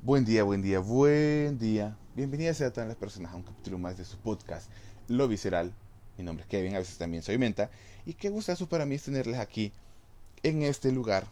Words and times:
Buen 0.00 0.24
día, 0.24 0.44
buen 0.44 0.62
día, 0.62 0.78
buen 0.78 1.58
día. 1.58 1.98
Bienvenidas 2.14 2.60
a 2.60 2.72
todas 2.72 2.86
las 2.86 2.96
personas 2.96 3.32
a 3.32 3.36
un 3.36 3.42
capítulo 3.42 3.78
más 3.78 3.98
de 3.98 4.04
su 4.04 4.16
podcast, 4.16 4.70
Lo 5.08 5.26
Visceral. 5.26 5.74
Mi 6.16 6.22
nombre 6.22 6.44
es 6.44 6.48
Kevin, 6.48 6.76
a 6.76 6.78
veces 6.78 6.98
también 6.98 7.24
soy 7.24 7.36
Menta. 7.36 7.68
Y 8.06 8.14
qué 8.14 8.30
gustazo 8.30 8.68
para 8.68 8.86
mí 8.86 8.94
es 8.94 9.02
tenerles 9.02 9.38
aquí, 9.38 9.72
en 10.44 10.62
este 10.62 10.92
lugar, 10.92 11.26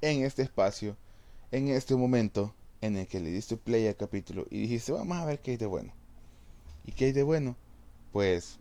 en 0.00 0.24
este 0.24 0.42
espacio, 0.42 0.96
en 1.52 1.68
este 1.68 1.94
momento 1.94 2.52
en 2.80 2.96
el 2.96 3.06
que 3.06 3.20
le 3.20 3.30
diste 3.30 3.56
play 3.56 3.86
al 3.86 3.96
capítulo 3.96 4.44
y 4.50 4.62
dijiste, 4.62 4.90
vamos 4.90 5.16
a 5.16 5.24
ver 5.24 5.38
qué 5.38 5.52
hay 5.52 5.56
de 5.56 5.66
bueno. 5.66 5.92
¿Y 6.84 6.92
qué 6.92 7.06
hay 7.06 7.12
de 7.12 7.22
bueno? 7.22 7.56
Pues, 8.12 8.58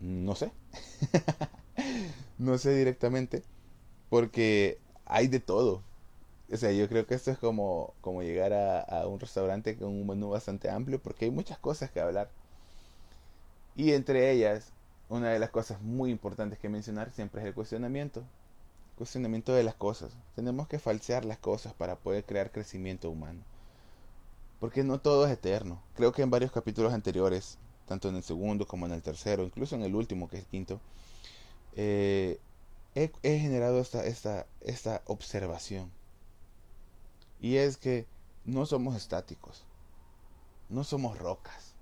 no 0.00 0.34
sé. 0.36 0.50
no 2.38 2.56
sé 2.56 2.74
directamente, 2.74 3.42
porque 4.08 4.78
hay 5.04 5.28
de 5.28 5.38
todo 5.38 5.82
o 6.52 6.56
sea, 6.56 6.70
yo 6.72 6.86
creo 6.88 7.06
que 7.06 7.14
esto 7.14 7.30
es 7.30 7.38
como, 7.38 7.94
como 8.02 8.22
llegar 8.22 8.52
a, 8.52 9.06
un 9.06 9.18
restaurante 9.18 9.76
con 9.76 9.88
un 9.88 10.06
menú 10.06 10.30
bastante 10.30 10.68
amplio 10.68 11.00
porque 11.00 11.24
hay 11.24 11.30
muchas 11.30 11.58
cosas 11.58 11.90
que 11.90 12.00
hablar. 12.00 12.28
Y 13.74 13.92
entre 13.92 14.30
ellas, 14.30 14.70
una 15.08 15.30
de 15.30 15.38
las 15.38 15.50
cosas 15.50 15.80
muy 15.80 16.10
importantes 16.10 16.58
que 16.58 16.68
mencionar 16.68 17.10
siempre 17.10 17.40
es 17.40 17.46
el 17.46 17.54
cuestionamiento. 17.54 18.22
Cuestionamiento 18.98 19.54
de 19.54 19.62
las 19.62 19.74
cosas. 19.74 20.12
Tenemos 20.36 20.68
que 20.68 20.78
falsear 20.78 21.24
las 21.24 21.38
cosas 21.38 21.72
para 21.72 21.96
poder 21.96 22.24
crear 22.24 22.52
crecimiento 22.52 23.08
humano. 23.10 23.40
Porque 24.60 24.84
no 24.84 25.00
todo 25.00 25.26
es 25.26 25.32
eterno. 25.32 25.82
Creo 25.96 26.12
que 26.12 26.22
en 26.22 26.30
varios 26.30 26.52
capítulos 26.52 26.92
anteriores, 26.92 27.56
tanto 27.86 28.10
en 28.10 28.16
el 28.16 28.22
segundo 28.22 28.66
como 28.66 28.84
en 28.84 28.92
el 28.92 29.02
tercero, 29.02 29.44
incluso 29.44 29.74
en 29.74 29.82
el 29.84 29.94
último, 29.94 30.28
que 30.28 30.36
es 30.36 30.42
el 30.42 30.48
quinto, 30.50 30.80
eh, 31.76 32.38
he, 32.94 33.10
he, 33.22 33.38
generado 33.38 33.80
esta, 33.80 34.04
esta, 34.04 34.46
esta 34.60 35.00
observación 35.06 35.90
y 37.42 37.56
es 37.56 37.76
que 37.76 38.06
no 38.44 38.64
somos 38.64 38.96
estáticos, 38.96 39.64
no 40.70 40.84
somos 40.84 41.18
rocas, 41.18 41.74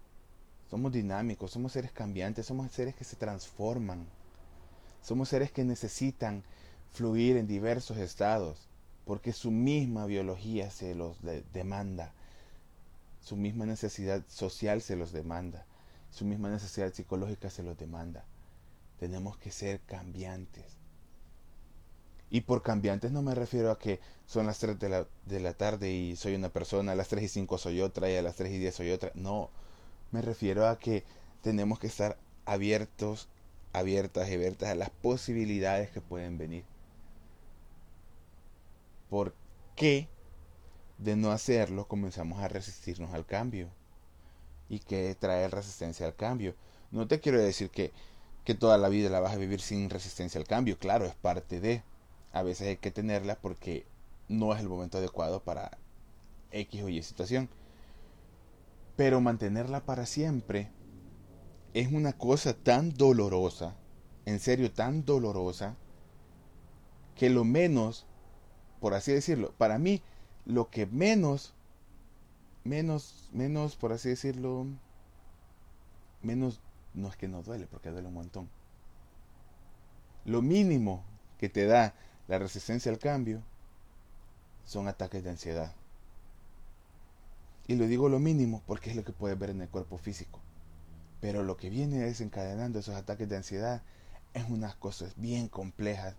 somos 0.71 0.91
dinámicos, 0.91 1.51
somos 1.51 1.73
seres 1.73 1.93
cambiantes, 1.93 2.47
somos 2.47 2.73
seres 2.73 2.95
que 2.95 3.05
se 3.05 3.17
transforman, 3.17 4.07
somos 5.03 5.29
seres 5.29 5.53
que 5.53 5.63
necesitan 5.63 6.43
fluir 6.93 7.37
en 7.37 7.47
diversos 7.47 7.99
estados, 7.99 8.69
porque 9.05 9.35
su 9.35 9.51
misma 9.51 10.07
biología 10.07 10.71
se 10.71 10.95
los 10.95 11.19
demanda, 11.53 12.13
su 13.23 13.37
misma 13.37 13.67
necesidad 13.67 14.23
social 14.29 14.81
se 14.81 14.97
los 14.97 15.13
demanda, 15.13 15.67
su 16.11 16.25
misma 16.25 16.49
necesidad 16.49 16.93
psicológica 16.95 17.51
se 17.51 17.63
los 17.63 17.77
demanda. 17.77 18.25
Tenemos 18.99 19.37
que 19.37 19.51
ser 19.51 19.81
cambiantes. 19.81 20.80
Y 22.31 22.43
por 22.43 22.63
cambiantes 22.63 23.11
no 23.13 23.23
me 23.23 23.35
refiero 23.35 23.71
a 23.71 23.79
que 23.79 24.01
son 24.27 24.47
las 24.47 24.59
3 24.61 24.79
de 24.79 24.89
la, 24.89 25.07
de 25.27 25.41
la 25.41 25.55
tarde 25.55 25.91
y 25.93 26.17
soy 26.17 26.35
una 26.37 26.49
persona, 26.51 26.93
a 26.93 26.95
las 26.95 27.09
3 27.09 27.25
y 27.25 27.29
5 27.29 27.59
soy 27.59 27.81
otra 27.81 28.11
y 28.11 28.17
a 28.17 28.23
las 28.23 28.37
3 28.37 28.53
y 28.53 28.59
10 28.59 28.75
soy 28.75 28.91
otra. 28.93 29.11
No, 29.15 29.51
me 30.13 30.23
refiero 30.23 30.69
a 30.69 30.79
que 30.79 31.05
tenemos 31.43 31.79
que 31.81 31.89
estar 31.89 32.17
abiertos, 32.45 33.29
abiertas 33.73 34.29
y 34.29 34.35
abiertas 34.35 34.69
a 34.71 34.75
las 34.75 34.91
posibilidades 34.91 35.91
que 35.91 36.01
pueden 36.01 36.39
venir. 36.39 36.65
¿Por 39.09 39.35
qué 39.77 40.09
de 40.99 41.17
no 41.17 41.33
hacerlo 41.33 41.89
comenzamos 41.89 42.41
a 42.41 42.49
resistirnos 42.49 43.13
al 43.13 43.27
cambio? 43.27 43.69
¿Y 44.69 44.79
qué 44.81 45.17
trae 45.19 45.49
resistencia 45.49 46.07
al 46.07 46.15
cambio? 46.15 46.55
No 46.93 47.09
te 47.09 47.21
quiero 47.21 47.41
decir 47.41 47.71
que, 47.71 47.93
que 48.45 48.55
toda 48.55 48.79
la 48.79 48.89
vida 48.89 49.11
la 49.11 49.21
vas 49.21 49.35
a 49.35 49.39
vivir 49.39 49.61
sin 49.61 49.91
resistencia 49.91 50.41
al 50.41 50.47
cambio, 50.47 50.79
claro, 50.79 51.07
es 51.07 51.15
parte 51.15 51.61
de 51.61 51.83
a 52.33 52.43
veces 52.43 52.69
hay 52.69 52.77
que 52.77 52.91
tenerla 52.91 53.37
porque 53.41 53.87
no 54.29 54.55
es 54.55 54.61
el 54.61 54.69
momento 54.69 54.99
adecuado 54.99 55.43
para 55.43 55.79
X 56.53 56.83
o 56.83 56.89
Y 56.89 57.03
situación. 57.03 57.49
Pero 58.97 59.21
mantenerla 59.21 59.85
para 59.85 60.07
siempre 60.07 60.71
es 61.75 61.93
una 61.93 62.13
cosa 62.13 62.55
tan 62.55 62.93
dolorosa, 62.95 63.75
en 64.27 64.41
serio 64.41 64.73
tan 64.73 65.05
dolorosa, 65.05 65.77
que 67.15 67.31
lo 67.31 67.45
menos, 67.45 68.07
por 68.81 68.95
así 68.95 69.13
decirlo, 69.13 69.53
para 69.57 69.79
mí, 69.79 70.03
lo 70.45 70.71
que 70.71 70.87
menos, 70.87 71.55
menos, 72.65 73.29
menos, 73.33 73.77
por 73.77 73.93
así 73.93 74.09
decirlo, 74.09 74.67
menos, 76.23 76.61
no 76.95 77.09
es 77.09 77.17
que 77.17 77.29
no 77.29 77.43
duele, 77.43 77.67
porque 77.67 77.91
duele 77.91 78.09
un 78.09 78.15
montón. 78.15 78.49
Lo 80.25 80.43
mínimo 80.43 81.05
que 81.39 81.49
te 81.49 81.67
da 81.67 81.95
la 82.31 82.39
resistencia 82.39 82.93
al 82.93 83.01
cambio 83.01 83.43
son 84.65 84.87
ataques 84.87 85.25
de 85.25 85.31
ansiedad. 85.31 85.75
Y 87.67 87.75
lo 87.75 87.89
digo 87.89 88.09
lo 88.09 88.21
mínimo 88.21 88.63
porque 88.69 88.91
es 88.91 88.95
lo 88.95 89.03
que 89.03 89.11
puedes 89.13 89.37
ver 89.37 89.51
en 89.51 89.63
el 89.63 89.69
cuerpo 89.69 89.99
físico. 89.99 90.39
Pero 91.21 91.43
lo 91.43 91.57
que 91.57 91.71
viene 91.71 91.99
desencadenando 91.99 92.79
esos 92.79 92.95
ataques 92.95 93.29
de 93.29 93.37
ansiedad 93.37 93.83
es 94.33 94.49
unas 94.49 94.77
cosas 94.77 95.15
bien 95.17 95.49
complejas 95.49 96.15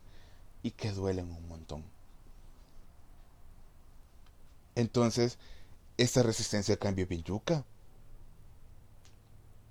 y 0.64 0.72
que 0.72 0.92
duelen 0.92 1.32
un 1.32 1.48
montón. 1.48 1.86
Entonces, 4.76 5.40
esta 5.96 6.24
resistencia 6.24 6.74
al 6.74 6.80
cambio 6.80 7.08
es 7.10 7.64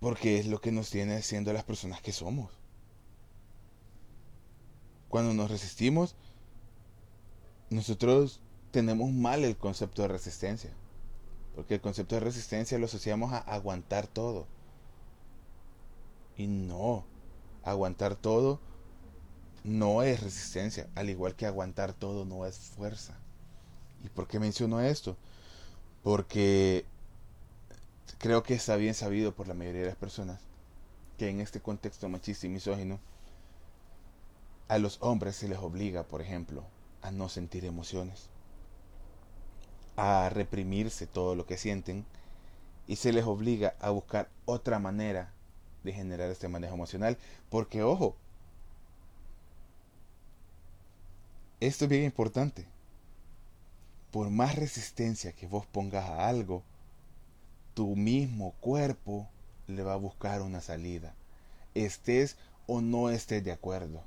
Porque 0.01 0.39
es 0.39 0.47
lo 0.47 0.63
que 0.63 0.73
nos 0.73 0.89
tiene 0.89 1.21
siendo 1.21 1.53
las 1.53 1.65
personas 1.65 2.01
que 2.01 2.13
somos. 2.13 2.51
Cuando 5.11 5.35
nos 5.35 5.51
resistimos, 5.51 6.17
nosotros 7.71 8.41
tenemos 8.71 9.11
mal 9.11 9.45
el 9.45 9.57
concepto 9.57 10.03
de 10.03 10.09
resistencia. 10.09 10.71
Porque 11.55 11.75
el 11.75 11.81
concepto 11.81 12.15
de 12.15 12.21
resistencia 12.21 12.79
lo 12.79 12.87
asociamos 12.87 13.33
a 13.33 13.39
aguantar 13.39 14.07
todo. 14.07 14.47
Y 16.37 16.47
no, 16.47 17.05
aguantar 17.65 18.17
todo 18.17 18.61
no 19.65 20.03
es 20.03 20.23
resistencia, 20.23 20.89
al 20.95 21.11
igual 21.11 21.35
que 21.35 21.47
aguantar 21.47 21.93
todo 21.93 22.25
no 22.25 22.47
es 22.47 22.57
fuerza. 22.57 23.15
¿Y 24.05 24.09
por 24.09 24.27
qué 24.27 24.39
menciono 24.39 24.81
esto? 24.81 25.17
Porque 26.03 26.87
creo 28.19 28.43
que 28.43 28.55
está 28.55 28.77
bien 28.77 28.95
sabido 28.95 29.33
por 29.33 29.49
la 29.49 29.55
mayoría 29.55 29.83
de 29.83 29.89
las 29.89 29.97
personas 29.97 30.41
que 31.19 31.29
en 31.29 31.41
este 31.41 31.61
contexto 31.61 32.09
machista 32.09 32.47
y 32.47 32.51
misógino 32.51 32.99
a 34.69 34.79
los 34.79 34.99
hombres 35.03 35.37
se 35.37 35.49
les 35.49 35.59
obliga, 35.59 36.05
por 36.05 36.23
ejemplo, 36.23 36.65
a 37.03 37.11
no 37.11 37.29
sentir 37.29 37.65
emociones, 37.65 38.29
a 39.97 40.29
reprimirse 40.31 41.07
todo 41.07 41.35
lo 41.35 41.47
que 41.47 41.57
sienten 41.57 42.05
y 42.87 42.97
se 42.97 43.13
les 43.13 43.25
obliga 43.25 43.75
a 43.81 43.91
buscar 43.91 44.29
otra 44.47 44.79
manera 44.79 45.33
de 45.85 45.93
generar 45.93 46.31
este 46.31 46.49
manejo 46.49 46.75
emocional. 46.75 47.19
Porque 47.49 47.83
ojo, 47.83 48.17
esto 51.61 51.85
es 51.85 51.91
bien 51.91 52.05
importante. 52.05 52.67
Por 54.11 54.31
más 54.31 54.57
resistencia 54.57 55.33
que 55.33 55.47
vos 55.47 55.67
pongas 55.67 56.09
a 56.09 56.27
algo, 56.29 56.65
tu 57.75 57.95
mismo 57.97 58.53
cuerpo 58.61 59.29
le 59.69 59.83
va 59.83 59.93
a 59.93 59.97
buscar 59.97 60.43
una 60.43 60.61
salida. 60.61 61.15
Estés 61.75 62.37
o 62.67 62.81
no 62.81 63.11
estés 63.11 63.45
de 63.45 63.53
acuerdo. 63.53 64.03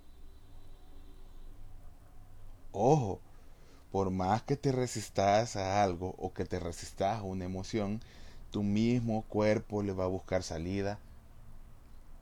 Ojo, 2.74 3.22
por 3.92 4.10
más 4.10 4.42
que 4.42 4.58
te 4.58 4.72
resistas 4.72 5.56
a 5.56 5.84
algo 5.84 6.16
o 6.18 6.34
que 6.34 6.46
te 6.46 6.60
resistas 6.60 7.20
a 7.20 7.24
una 7.24 7.46
emoción, 7.46 8.02
tu 8.50 8.64
mismo 8.64 9.22
cuerpo 9.30 9.84
le 9.84 9.94
va 9.94 10.06
a 10.06 10.08
buscar 10.08 10.42
salida, 10.42 10.98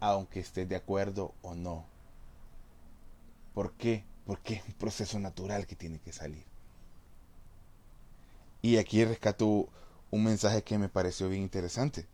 aunque 0.02 0.42
estés 0.42 0.68
de 0.68 0.76
acuerdo 0.76 1.34
o 1.42 1.56
no. 1.56 1.86
¿Por 3.54 3.72
qué? 3.74 4.04
Porque 4.26 4.56
es 4.56 4.66
un 4.66 4.74
proceso 4.74 5.20
natural 5.20 5.66
que 5.66 5.76
tiene 5.78 6.00
que 6.00 6.12
salir. 6.12 6.44
Y 8.62 8.78
aquí 8.78 9.04
rescato 9.06 9.70
un 10.12 10.24
mensaje 10.26 10.64
que 10.64 10.78
me 10.78 10.90
pareció 10.90 11.30
bien 11.30 11.42
interesante. 11.42 12.06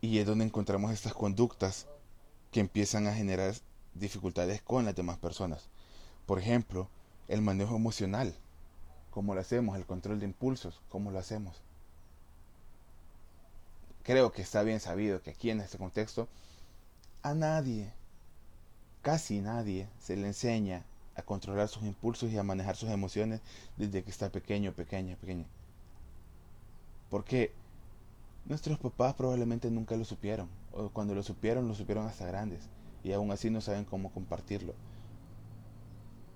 Y 0.00 0.18
es 0.18 0.26
donde 0.26 0.44
encontramos 0.44 0.92
estas 0.92 1.14
conductas 1.14 1.86
que 2.52 2.60
empiezan 2.60 3.08
a 3.08 3.14
generar 3.14 3.54
dificultades 3.94 4.62
con 4.62 4.84
las 4.84 4.94
demás 4.94 5.18
personas. 5.18 5.68
Por 6.26 6.38
ejemplo, 6.38 6.88
el 7.28 7.42
manejo 7.42 7.76
emocional. 7.76 8.34
¿Cómo 9.10 9.34
lo 9.34 9.40
hacemos? 9.40 9.76
El 9.76 9.86
control 9.86 10.18
de 10.18 10.26
impulsos. 10.26 10.80
¿Cómo 10.88 11.10
lo 11.10 11.18
hacemos? 11.18 11.60
Creo 14.02 14.32
que 14.32 14.42
está 14.42 14.62
bien 14.62 14.80
sabido 14.80 15.22
que 15.22 15.30
aquí 15.30 15.50
en 15.50 15.60
este 15.60 15.78
contexto 15.78 16.28
a 17.22 17.32
nadie, 17.32 17.90
casi 19.00 19.40
nadie, 19.40 19.88
se 19.98 20.16
le 20.16 20.26
enseña 20.26 20.84
a 21.14 21.22
controlar 21.22 21.68
sus 21.68 21.84
impulsos 21.84 22.30
y 22.30 22.36
a 22.36 22.42
manejar 22.42 22.76
sus 22.76 22.90
emociones 22.90 23.40
desde 23.76 24.02
que 24.02 24.10
está 24.10 24.30
pequeño, 24.30 24.72
pequeña, 24.72 25.16
pequeña. 25.16 25.46
Porque 27.08 27.52
nuestros 28.44 28.78
papás 28.78 29.14
probablemente 29.14 29.70
nunca 29.70 29.96
lo 29.96 30.04
supieron, 30.04 30.48
o 30.72 30.90
cuando 30.90 31.14
lo 31.14 31.22
supieron, 31.22 31.66
lo 31.68 31.74
supieron 31.74 32.06
hasta 32.06 32.26
grandes 32.26 32.68
y 33.04 33.12
aún 33.12 33.30
así 33.30 33.50
no 33.50 33.60
saben 33.60 33.84
cómo 33.84 34.10
compartirlo. 34.10 34.74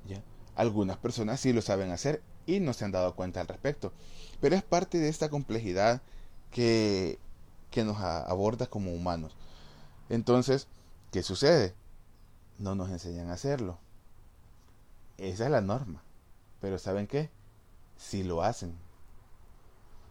¿Ya? 0.06 0.22
Algunas 0.54 0.98
personas 0.98 1.40
sí 1.40 1.52
lo 1.52 1.62
saben 1.62 1.90
hacer 1.90 2.22
y 2.46 2.60
no 2.60 2.74
se 2.74 2.84
han 2.84 2.92
dado 2.92 3.16
cuenta 3.16 3.40
al 3.40 3.48
respecto. 3.48 3.92
Pero 4.40 4.54
es 4.54 4.62
parte 4.62 4.98
de 4.98 5.08
esta 5.08 5.30
complejidad 5.30 6.02
que, 6.52 7.18
que 7.70 7.84
nos 7.84 7.98
aborda 7.98 8.66
como 8.66 8.92
humanos. 8.92 9.34
Entonces, 10.10 10.68
¿qué 11.10 11.22
sucede? 11.22 11.74
No 12.58 12.74
nos 12.74 12.90
enseñan 12.90 13.30
a 13.30 13.34
hacerlo. 13.34 13.78
Esa 15.16 15.46
es 15.46 15.50
la 15.50 15.62
norma. 15.62 16.02
Pero 16.60 16.78
¿saben 16.78 17.06
qué? 17.06 17.30
Si 17.96 18.22
lo 18.22 18.42
hacen. 18.42 18.74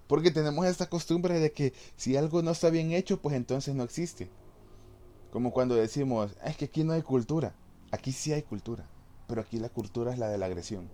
Porque 0.08 0.32
tenemos 0.32 0.66
esta 0.66 0.90
costumbre 0.90 1.40
de 1.40 1.52
que 1.52 1.74
si 1.98 2.18
algo 2.18 2.42
no 2.42 2.52
está 2.52 2.70
bien 2.70 2.94
hecho, 2.94 3.22
pues 3.22 3.36
entonces 3.36 3.76
no 3.76 3.84
existe. 3.84 4.30
Como 5.32 5.52
cuando 5.52 5.76
decimos, 5.76 6.36
es 6.44 6.58
que 6.58 6.66
aquí 6.66 6.84
no 6.84 6.94
hay 6.94 7.02
cultura. 7.02 7.54
Aquí 7.92 8.12
sí 8.12 8.34
hay 8.34 8.44
cultura. 8.44 8.86
Pero 9.28 9.42
aquí 9.42 9.60
la 9.60 9.70
cultura 9.70 10.14
es 10.14 10.20
la 10.20 10.30
de 10.30 10.38
la 10.38 10.46
agresión. 10.46 10.90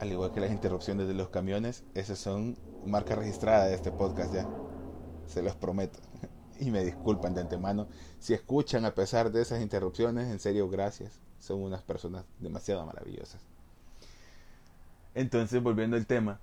Al 0.00 0.10
igual 0.10 0.32
que 0.32 0.40
las 0.40 0.50
interrupciones 0.50 1.06
de 1.06 1.14
los 1.14 1.28
camiones, 1.28 1.84
esas 1.94 2.18
son 2.18 2.56
marca 2.86 3.14
registrada 3.14 3.66
de 3.66 3.74
este 3.74 3.92
podcast 3.92 4.32
ya. 4.32 4.48
Se 5.26 5.42
los 5.42 5.56
prometo. 5.56 5.98
Y 6.60 6.70
me 6.70 6.84
disculpan 6.84 7.32
de 7.32 7.40
antemano. 7.40 7.88
Si 8.18 8.34
escuchan 8.34 8.84
a 8.84 8.94
pesar 8.94 9.32
de 9.32 9.40
esas 9.40 9.62
interrupciones, 9.62 10.28
en 10.28 10.38
serio, 10.38 10.68
gracias. 10.68 11.18
Son 11.38 11.62
unas 11.62 11.82
personas 11.82 12.26
demasiado 12.38 12.84
maravillosas. 12.84 13.40
Entonces, 15.14 15.62
volviendo 15.62 15.96
al 15.96 16.06
tema, 16.06 16.38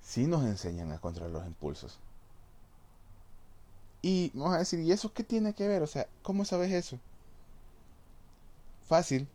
sí 0.00 0.26
nos 0.26 0.44
enseñan 0.44 0.90
a 0.90 1.00
controlar 1.00 1.32
los 1.32 1.46
impulsos. 1.46 2.00
Y 4.04 4.30
vamos 4.34 4.54
a 4.54 4.58
decir, 4.58 4.78
¿y 4.80 4.92
eso 4.92 5.12
qué 5.12 5.24
tiene 5.24 5.54
que 5.54 5.66
ver? 5.66 5.82
O 5.82 5.86
sea, 5.88 6.06
¿cómo 6.22 6.44
sabes 6.44 6.70
eso? 6.72 7.00
Fácil. 8.84 9.26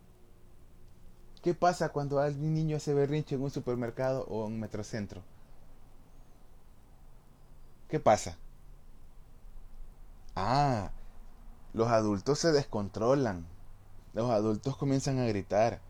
¿Qué 1.42 1.54
pasa 1.54 1.89
cuando 1.89 2.19
algún 2.21 2.54
niño 2.54 2.77
hace 2.77 2.94
berrinche 2.94 3.36
en 3.36 3.42
un 3.42 3.51
supermercado 3.51 4.24
o 4.30 4.48
en 4.48 4.54
un 4.54 4.60
metrocentro? 4.62 5.21
¿Qué 7.89 8.00
pasa? 8.00 8.38
Ah, 10.36 10.92
los 11.74 11.89
adultos 11.89 12.39
se 12.39 12.51
descontrolan. 12.51 13.48
Los 14.13 14.31
adultos 14.31 14.77
comienzan 14.77 15.19
a 15.19 15.25
gritar. 15.27 15.81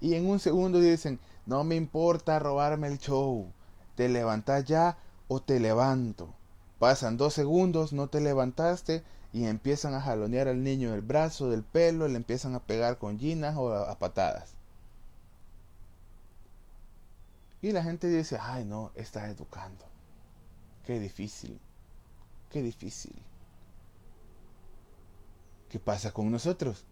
Y 0.00 0.14
en 0.14 0.28
un 0.28 0.40
segundo 0.40 0.80
dicen, 0.80 1.20
no 1.46 1.64
me 1.64 1.76
importa 1.76 2.38
robarme 2.40 2.88
el 2.88 2.98
show. 2.98 3.52
Te 3.96 4.08
levantas 4.08 4.64
ya 4.66 4.98
o 5.28 5.40
te 5.42 5.60
levanto. 5.60 6.34
Pasan 6.80 7.18
dos 7.18 7.34
segundos, 7.34 7.92
no 7.92 8.08
te 8.08 8.22
levantaste 8.22 9.04
y 9.34 9.44
empiezan 9.44 9.92
a 9.92 10.00
jalonear 10.00 10.48
al 10.48 10.64
niño 10.64 10.94
el 10.94 11.02
brazo, 11.02 11.50
del 11.50 11.62
pelo, 11.62 12.08
le 12.08 12.16
empiezan 12.16 12.54
a 12.54 12.64
pegar 12.64 12.96
con 12.96 13.18
ginas 13.18 13.54
o 13.58 13.70
a, 13.74 13.98
patadas. 13.98 14.54
Y 17.60 17.72
la 17.72 17.82
gente 17.82 18.08
dice, 18.08 18.38
ay 18.40 18.64
no, 18.64 18.92
estás 18.94 19.28
educando. 19.28 19.84
Qué 20.86 20.98
difícil, 20.98 21.60
qué 22.48 22.62
difícil. 22.62 23.12
¿Qué 25.68 25.78
pasa 25.78 26.12
con 26.12 26.30
nosotros? 26.30 26.86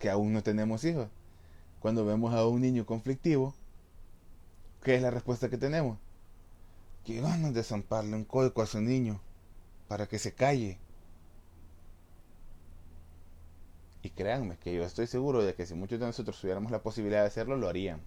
Que 0.00 0.10
aún 0.10 0.32
no 0.32 0.42
tenemos 0.42 0.82
hijos. 0.82 1.06
Cuando 1.78 2.04
vemos 2.04 2.34
a 2.34 2.44
un 2.44 2.60
niño 2.60 2.84
conflictivo, 2.84 3.54
¿qué 4.82 4.96
es 4.96 5.02
la 5.02 5.12
respuesta 5.12 5.48
que 5.48 5.58
tenemos? 5.58 5.96
Que 7.06 7.20
ganas 7.20 7.54
de 7.54 7.62
zamparle 7.62 8.16
un 8.16 8.24
coico 8.24 8.60
a 8.60 8.64
ese 8.64 8.80
niño 8.80 9.20
para 9.86 10.08
que 10.08 10.18
se 10.18 10.34
calle. 10.34 10.76
Y 14.02 14.10
créanme 14.10 14.56
que 14.58 14.74
yo 14.74 14.82
estoy 14.82 15.06
seguro 15.06 15.44
de 15.44 15.54
que 15.54 15.66
si 15.66 15.74
muchos 15.74 16.00
de 16.00 16.06
nosotros 16.06 16.40
tuviéramos 16.40 16.72
la 16.72 16.82
posibilidad 16.82 17.20
de 17.20 17.28
hacerlo, 17.28 17.56
lo 17.56 17.68
harían. 17.68 18.00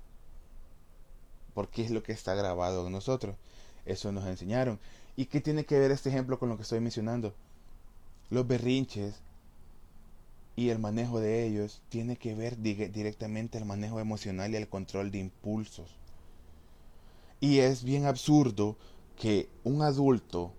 Porque 1.54 1.82
es 1.82 1.92
lo 1.92 2.04
que 2.04 2.12
está 2.12 2.36
grabado 2.36 2.88
en 2.88 2.92
nosotros. 2.92 3.38
Eso 3.86 4.12
nos 4.12 4.28
enseñaron. 4.28 4.82
¿Y 5.16 5.28
qué 5.28 5.40
tiene 5.40 5.64
que 5.64 5.80
ver 5.80 5.92
este 5.92 6.10
ejemplo 6.10 6.38
con 6.38 6.50
lo 6.50 6.58
que 6.58 6.64
estoy 6.64 6.82
mencionando? 6.82 7.34
Los 8.30 8.48
berrinches 8.48 9.16
y 10.58 10.72
el 10.72 10.80
manejo 10.80 11.22
de 11.22 11.46
ellos 11.46 11.82
tiene 11.88 12.18
que 12.18 12.36
ver 12.36 12.58
directamente 12.58 13.58
el 13.58 13.64
manejo 13.64 14.02
emocional 14.02 14.52
y 14.52 14.58
el 14.58 14.68
control 14.68 15.10
de 15.10 15.20
impulsos. 15.20 15.99
Y 17.40 17.60
es 17.60 17.84
bien 17.84 18.06
absurdo 18.06 18.78
que 19.18 19.50
un 19.64 19.82
adulto, 19.82 20.54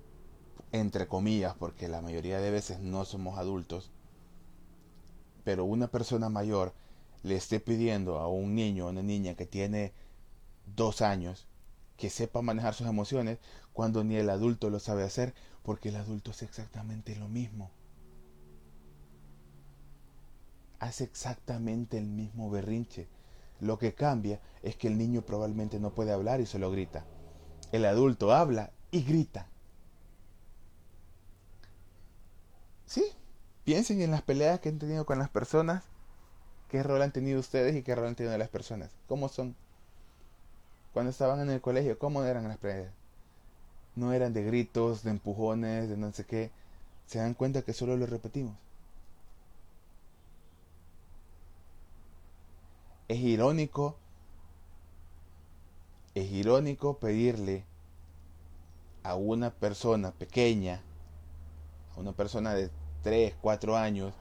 entre 0.72 1.06
comillas, 1.06 1.54
porque 1.58 1.88
la 1.88 2.00
mayoría 2.00 2.40
de 2.40 2.50
veces 2.50 2.80
no 2.80 3.04
somos 3.04 3.38
adultos, 3.38 3.90
pero 5.44 5.64
una 5.64 5.88
persona 5.88 6.28
mayor 6.28 6.74
le 7.22 7.36
esté 7.36 7.60
pidiendo 7.60 8.18
a 8.18 8.28
un 8.28 8.54
niño 8.54 8.86
o 8.86 8.90
una 8.90 9.02
niña 9.02 9.34
que 9.34 9.46
tiene 9.46 9.92
dos 10.76 11.02
años 11.02 11.46
que 11.96 12.08
sepa 12.08 12.40
manejar 12.40 12.74
sus 12.74 12.86
emociones 12.86 13.38
cuando 13.74 14.04
ni 14.04 14.16
el 14.16 14.30
adulto 14.30 14.70
lo 14.70 14.80
sabe 14.80 15.02
hacer 15.02 15.34
porque 15.62 15.90
el 15.90 15.96
adulto 15.96 16.30
hace 16.30 16.46
exactamente 16.46 17.14
lo 17.16 17.28
mismo. 17.28 17.70
Hace 20.78 21.04
exactamente 21.04 21.98
el 21.98 22.06
mismo 22.06 22.48
berrinche. 22.50 23.06
Lo 23.60 23.78
que 23.78 23.94
cambia 23.94 24.40
es 24.62 24.76
que 24.76 24.88
el 24.88 24.98
niño 24.98 25.22
probablemente 25.22 25.78
no 25.78 25.94
puede 25.94 26.12
hablar 26.12 26.40
y 26.40 26.46
solo 26.46 26.70
grita. 26.70 27.04
El 27.72 27.84
adulto 27.84 28.32
habla 28.32 28.72
y 28.90 29.02
grita. 29.02 29.46
Sí, 32.86 33.04
Piensen 33.70 34.00
en 34.00 34.10
las 34.10 34.22
peleas 34.22 34.58
que 34.58 34.68
han 34.68 34.80
tenido 34.80 35.06
con 35.06 35.20
las 35.20 35.28
personas. 35.28 35.84
¿Qué 36.68 36.82
rol 36.82 37.02
han 37.02 37.12
tenido 37.12 37.38
ustedes 37.38 37.76
y 37.76 37.82
qué 37.82 37.94
rol 37.94 38.08
han 38.08 38.16
tenido 38.16 38.36
las 38.36 38.48
personas? 38.48 38.90
¿Cómo 39.06 39.28
son? 39.28 39.54
Cuando 40.92 41.10
estaban 41.10 41.40
en 41.40 41.50
el 41.50 41.60
colegio, 41.60 41.98
¿cómo 41.98 42.24
eran 42.24 42.48
las 42.48 42.58
peleas? 42.58 42.92
No 43.94 44.12
eran 44.12 44.32
de 44.32 44.42
gritos, 44.42 45.04
de 45.04 45.10
empujones, 45.10 45.88
de 45.88 45.96
no 45.96 46.12
sé 46.12 46.24
qué. 46.24 46.50
Se 47.06 47.18
dan 47.18 47.34
cuenta 47.34 47.62
que 47.62 47.72
solo 47.72 47.96
lo 47.96 48.06
repetimos. 48.06 48.56
Es 53.10 53.18
irónico, 53.18 53.96
es 56.14 56.30
irónico 56.30 56.98
pedirle 56.98 57.64
a 59.02 59.16
una 59.16 59.50
persona 59.50 60.12
pequeña, 60.12 60.80
a 61.96 61.98
una 61.98 62.12
persona 62.12 62.54
de 62.54 62.70
3, 63.02 63.34
4 63.40 63.76
años 63.76 64.14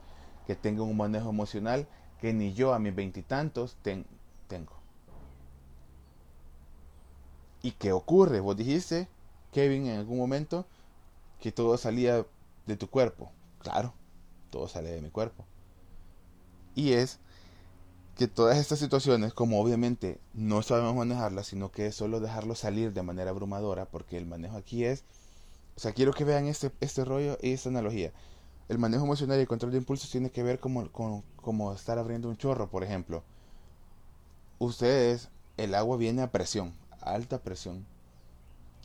que 0.44 0.56
tenga 0.56 0.82
un 0.82 0.96
manejo 0.96 1.30
emocional 1.30 1.86
que 2.20 2.32
ni 2.32 2.52
yo 2.52 2.74
a 2.74 2.80
mis 2.80 2.92
veintitantos 2.92 3.76
tengo. 3.84 4.72
¿Y 7.62 7.70
qué 7.70 7.92
ocurre? 7.92 8.40
Vos 8.40 8.56
dijiste, 8.56 9.06
Kevin, 9.52 9.86
en 9.86 10.00
algún 10.00 10.18
momento 10.18 10.66
que 11.38 11.52
todo 11.52 11.76
salía 11.76 12.26
de 12.66 12.76
tu 12.76 12.90
cuerpo. 12.90 13.30
Claro, 13.60 13.94
todo 14.50 14.66
sale 14.66 14.90
de 14.90 15.00
mi 15.00 15.10
cuerpo. 15.10 15.44
Y 16.74 16.94
es 16.94 17.20
que 18.20 18.28
todas 18.28 18.58
estas 18.58 18.78
situaciones, 18.78 19.32
como 19.32 19.58
obviamente 19.62 20.20
no 20.34 20.60
sabemos 20.60 20.94
manejarlas, 20.94 21.46
sino 21.46 21.72
que 21.72 21.86
es 21.86 21.94
solo 21.94 22.20
dejarlo 22.20 22.54
salir 22.54 22.92
de 22.92 23.02
manera 23.02 23.30
abrumadora, 23.30 23.86
porque 23.86 24.18
el 24.18 24.26
manejo 24.26 24.58
aquí 24.58 24.84
es, 24.84 25.04
o 25.74 25.80
sea, 25.80 25.94
quiero 25.94 26.12
que 26.12 26.24
vean 26.24 26.44
este, 26.44 26.70
este 26.82 27.06
rollo 27.06 27.38
y 27.40 27.52
esta 27.52 27.70
analogía. 27.70 28.12
El 28.68 28.78
manejo 28.78 29.06
emocional 29.06 29.38
y 29.38 29.40
el 29.40 29.48
control 29.48 29.72
de 29.72 29.78
impulsos 29.78 30.10
tiene 30.10 30.30
que 30.30 30.42
ver 30.42 30.60
como, 30.60 30.92
como 30.92 31.72
estar 31.72 31.98
abriendo 31.98 32.28
un 32.28 32.36
chorro, 32.36 32.68
por 32.68 32.84
ejemplo. 32.84 33.24
Ustedes, 34.58 35.30
el 35.56 35.74
agua 35.74 35.96
viene 35.96 36.20
a 36.20 36.30
presión, 36.30 36.74
alta 37.00 37.38
presión. 37.38 37.86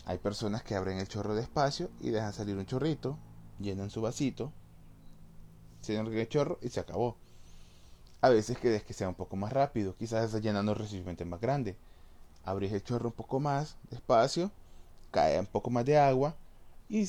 Hay 0.05 0.17
personas 0.17 0.63
que 0.63 0.75
abren 0.75 0.97
el 0.97 1.09
chorro 1.09 1.35
despacio 1.35 1.89
y 1.99 2.11
dejan 2.11 2.31
salir 2.31 2.55
un 2.55 2.67
chorrito, 2.67 3.17
llenan 3.59 3.89
su 3.89 4.01
vasito, 4.01 4.53
llenan 5.85 6.07
el 6.07 6.29
chorro 6.29 6.57
y 6.61 6.69
se 6.69 6.79
acabó. 6.79 7.17
A 8.21 8.29
veces 8.29 8.57
quieres 8.57 8.83
que 8.83 8.93
sea 8.93 9.09
un 9.09 9.15
poco 9.15 9.35
más 9.35 9.53
rápido, 9.53 9.95
quizás 9.95 10.25
está 10.25 10.39
llenando 10.39 10.71
un 10.71 10.77
recipiente 10.77 11.25
más 11.25 11.39
grande. 11.39 11.75
Abrís 12.43 12.71
el 12.71 12.83
chorro 12.83 13.09
un 13.09 13.13
poco 13.13 13.39
más 13.39 13.77
despacio, 13.89 14.51
cae 15.11 15.39
un 15.39 15.45
poco 15.45 15.69
más 15.69 15.85
de 15.85 15.97
agua 15.97 16.35
y 16.89 17.05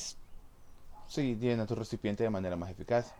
sí, 1.07 1.35
llena 1.35 1.65
tu 1.65 1.75
recipiente 1.75 2.23
de 2.23 2.29
manera 2.29 2.55
más 2.55 2.69
eficaz. 2.69 3.13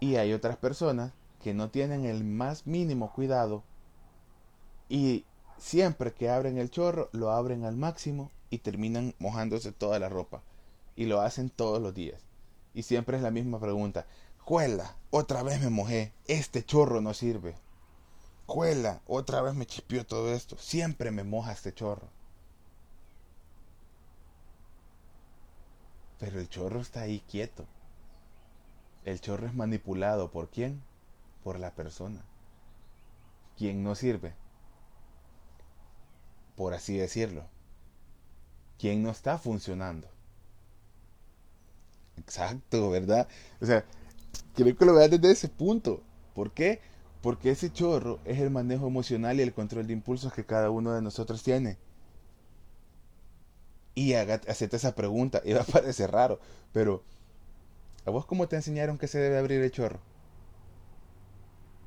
Y 0.00 0.16
hay 0.16 0.32
otras 0.32 0.56
personas 0.56 1.12
que 1.42 1.54
no 1.54 1.70
tienen 1.70 2.04
el 2.04 2.24
más 2.24 2.66
mínimo 2.66 3.12
cuidado 3.12 3.62
y 4.88 5.24
siempre 5.58 6.12
que 6.12 6.30
abren 6.30 6.58
el 6.58 6.70
chorro 6.70 7.08
lo 7.12 7.30
abren 7.30 7.64
al 7.64 7.76
máximo 7.76 8.30
y 8.50 8.58
terminan 8.58 9.14
mojándose 9.18 9.72
toda 9.72 9.98
la 9.98 10.08
ropa. 10.08 10.42
Y 10.96 11.06
lo 11.06 11.20
hacen 11.20 11.50
todos 11.50 11.82
los 11.82 11.94
días. 11.94 12.22
Y 12.72 12.82
siempre 12.82 13.16
es 13.16 13.22
la 13.22 13.30
misma 13.30 13.58
pregunta. 13.58 14.06
Juela, 14.44 14.96
otra 15.10 15.42
vez 15.42 15.60
me 15.60 15.70
mojé. 15.70 16.12
Este 16.26 16.64
chorro 16.64 17.00
no 17.00 17.14
sirve. 17.14 17.56
Juela, 18.46 19.00
otra 19.06 19.40
vez 19.42 19.54
me 19.54 19.66
chispió 19.66 20.06
todo 20.06 20.32
esto. 20.32 20.58
Siempre 20.58 21.10
me 21.10 21.24
moja 21.24 21.52
este 21.52 21.72
chorro. 21.72 22.08
Pero 26.18 26.40
el 26.40 26.48
chorro 26.48 26.80
está 26.80 27.02
ahí 27.02 27.20
quieto. 27.20 27.66
El 29.04 29.20
chorro 29.20 29.46
es 29.46 29.54
manipulado 29.54 30.30
por 30.30 30.50
quién? 30.50 30.82
por 31.44 31.60
la 31.60 31.74
persona. 31.74 32.24
Quien 33.56 33.84
no 33.84 33.94
sirve, 33.94 34.34
por 36.56 36.74
así 36.74 36.96
decirlo. 36.96 37.44
Quien 38.78 39.02
no 39.02 39.10
está 39.10 39.38
funcionando. 39.38 40.08
Exacto, 42.16 42.90
¿verdad? 42.90 43.28
O 43.60 43.66
sea, 43.66 43.84
quiero 44.54 44.76
que 44.76 44.84
lo 44.84 44.94
veas 44.94 45.10
desde 45.10 45.30
ese 45.30 45.48
punto. 45.48 46.02
¿Por 46.34 46.52
qué? 46.52 46.80
Porque 47.22 47.50
ese 47.50 47.72
chorro 47.72 48.20
es 48.24 48.38
el 48.40 48.50
manejo 48.50 48.86
emocional 48.86 49.38
y 49.38 49.42
el 49.42 49.54
control 49.54 49.86
de 49.86 49.92
impulsos 49.94 50.32
que 50.32 50.44
cada 50.44 50.70
uno 50.70 50.92
de 50.92 51.02
nosotros 51.02 51.42
tiene. 51.42 51.78
Y 53.94 54.14
haga, 54.14 54.40
esa 54.46 54.94
pregunta. 54.94 55.40
Y 55.44 55.52
va 55.52 55.62
a 55.62 55.64
parecer 55.64 56.10
raro, 56.10 56.40
pero 56.72 57.02
¿a 58.06 58.10
vos 58.10 58.26
cómo 58.26 58.48
te 58.48 58.56
enseñaron 58.56 58.98
que 58.98 59.08
se 59.08 59.18
debe 59.18 59.38
abrir 59.38 59.62
el 59.62 59.70
chorro? 59.70 60.00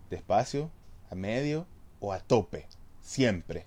¿Despacio? 0.10 0.72
¿A 1.10 1.16
medio? 1.16 1.68
¿O 2.00 2.12
a 2.14 2.20
tope? 2.20 2.68
Siempre. 3.02 3.66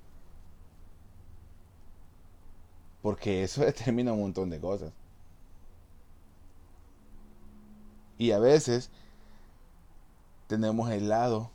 Porque 3.02 3.42
eso 3.42 3.62
determina 3.64 4.12
un 4.12 4.20
montón 4.20 4.48
de 4.50 4.60
cosas. 4.60 4.92
Y 8.20 8.32
a 8.32 8.38
veces 8.38 8.90
tenemos 10.46 10.90
el 10.90 11.08
lado 11.08 11.50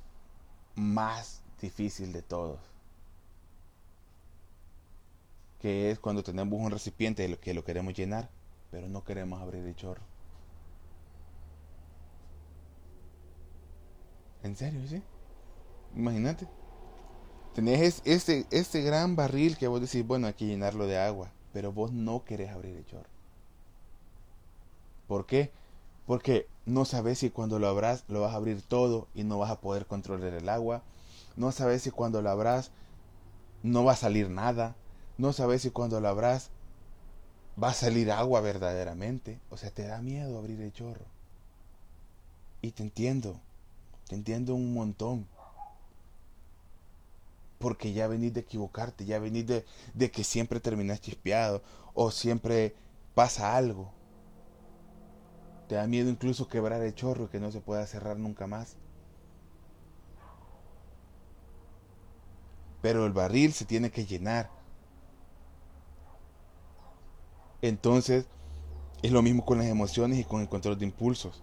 más 0.73 1.43
difícil 1.61 2.11
de 2.11 2.23
todos. 2.23 2.59
Que 5.59 5.91
es 5.91 5.99
cuando 5.99 6.23
tenemos 6.23 6.59
un 6.59 6.71
recipiente 6.71 7.37
que 7.37 7.53
lo 7.53 7.63
queremos 7.63 7.93
llenar, 7.93 8.31
pero 8.71 8.87
no 8.89 9.03
queremos 9.03 9.39
abrir 9.43 9.63
el 9.63 9.75
chorro. 9.75 10.01
¿En 14.41 14.55
serio, 14.55 14.81
sí? 14.87 15.03
Imagínate. 15.95 16.47
Tenés 17.53 18.01
este, 18.05 18.47
este 18.49 18.81
gran 18.81 19.15
barril 19.15 19.55
que 19.55 19.67
vos 19.67 19.81
decís, 19.81 20.05
bueno, 20.05 20.25
hay 20.25 20.33
que 20.33 20.47
llenarlo 20.47 20.87
de 20.87 20.97
agua, 20.97 21.29
pero 21.53 21.71
vos 21.71 21.91
no 21.91 22.25
querés 22.25 22.49
abrir 22.49 22.75
el 22.75 22.87
chorro. 22.87 23.09
¿Por 25.07 25.27
qué? 25.27 25.51
Porque 26.05 26.47
no 26.65 26.85
sabes 26.85 27.19
si 27.19 27.29
cuando 27.29 27.59
lo 27.59 27.67
abras 27.67 28.03
lo 28.07 28.21
vas 28.21 28.33
a 28.33 28.37
abrir 28.37 28.61
todo 28.61 29.07
y 29.13 29.23
no 29.23 29.39
vas 29.39 29.51
a 29.51 29.59
poder 29.59 29.85
controlar 29.85 30.33
el 30.33 30.49
agua. 30.49 30.83
No 31.35 31.51
sabes 31.51 31.81
si 31.83 31.91
cuando 31.91 32.21
lo 32.21 32.29
abras 32.29 32.71
no 33.63 33.83
va 33.83 33.93
a 33.93 33.97
salir 33.97 34.29
nada. 34.29 34.75
No 35.17 35.33
sabes 35.33 35.61
si 35.61 35.71
cuando 35.71 35.99
lo 35.99 36.07
abras 36.07 36.49
va 37.61 37.69
a 37.69 37.73
salir 37.73 38.11
agua 38.11 38.41
verdaderamente. 38.41 39.39
O 39.49 39.57
sea, 39.57 39.71
te 39.71 39.87
da 39.87 40.01
miedo 40.01 40.37
abrir 40.37 40.61
el 40.61 40.73
chorro. 40.73 41.05
Y 42.61 42.71
te 42.71 42.83
entiendo. 42.83 43.39
Te 44.07 44.15
entiendo 44.15 44.53
un 44.53 44.73
montón. 44.73 45.27
Porque 47.57 47.93
ya 47.93 48.07
venís 48.07 48.33
de 48.33 48.41
equivocarte, 48.41 49.05
ya 49.05 49.17
venís 49.17 49.47
de, 49.47 49.65
de 49.93 50.11
que 50.11 50.23
siempre 50.23 50.59
terminas 50.59 51.01
chispeado 51.01 51.63
o 51.93 52.11
siempre 52.11 52.75
pasa 53.15 53.55
algo. 53.55 53.94
Te 55.67 55.75
da 55.75 55.87
miedo 55.87 56.09
incluso 56.09 56.47
quebrar 56.47 56.81
el 56.81 56.93
chorro 56.93 57.25
y 57.25 57.27
que 57.27 57.39
no 57.39 57.51
se 57.51 57.61
pueda 57.61 57.85
cerrar 57.87 58.17
nunca 58.17 58.47
más. 58.47 58.77
Pero 62.81 63.05
el 63.05 63.13
barril 63.13 63.51
se 63.53 63.65
tiene 63.65 63.89
que 63.89 64.05
llenar. 64.05 64.51
Entonces, 67.63 68.27
es 69.01 69.11
lo 69.11 69.23
mismo 69.23 69.43
con 69.43 69.57
las 69.57 69.67
emociones 69.67 70.19
y 70.19 70.23
con 70.23 70.41
el 70.41 70.49
control 70.49 70.77
de 70.77 70.85
impulsos. 70.85 71.41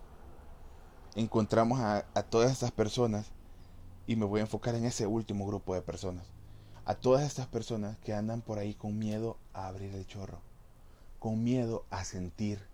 Encontramos 1.16 1.80
a, 1.80 2.06
a 2.14 2.22
todas 2.22 2.52
estas 2.52 2.70
personas, 2.70 3.32
y 4.06 4.16
me 4.16 4.24
voy 4.24 4.40
a 4.40 4.44
enfocar 4.44 4.74
en 4.76 4.84
ese 4.84 5.06
último 5.06 5.46
grupo 5.46 5.74
de 5.74 5.82
personas, 5.82 6.26
a 6.84 6.94
todas 6.94 7.24
estas 7.24 7.46
personas 7.46 7.98
que 7.98 8.14
andan 8.14 8.40
por 8.40 8.58
ahí 8.58 8.74
con 8.74 8.98
miedo 8.98 9.36
a 9.52 9.66
abrir 9.66 9.94
el 9.94 10.06
chorro, 10.06 10.40
con 11.18 11.42
miedo 11.42 11.84
a 11.90 12.04
sentir, 12.04 12.71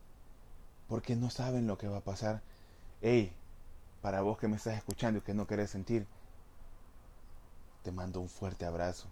porque 0.89 1.17
no 1.17 1.31
saben 1.31 1.67
lo 1.67 1.79
que 1.79 1.89
va 1.89 1.99
a 1.99 2.05
pasar. 2.05 2.41
Hey, 3.03 3.33
para 4.03 4.23
vos 4.23 4.39
que 4.39 4.49
me 4.49 4.57
estás 4.57 4.77
escuchando 4.77 5.19
y 5.19 5.23
que 5.23 5.35
no 5.35 5.47
querés 5.47 5.71
sentir, 5.71 6.07
te 7.83 7.93
mando 7.93 8.21
un 8.21 8.29
fuerte 8.29 8.65
abrazo. 8.65 9.09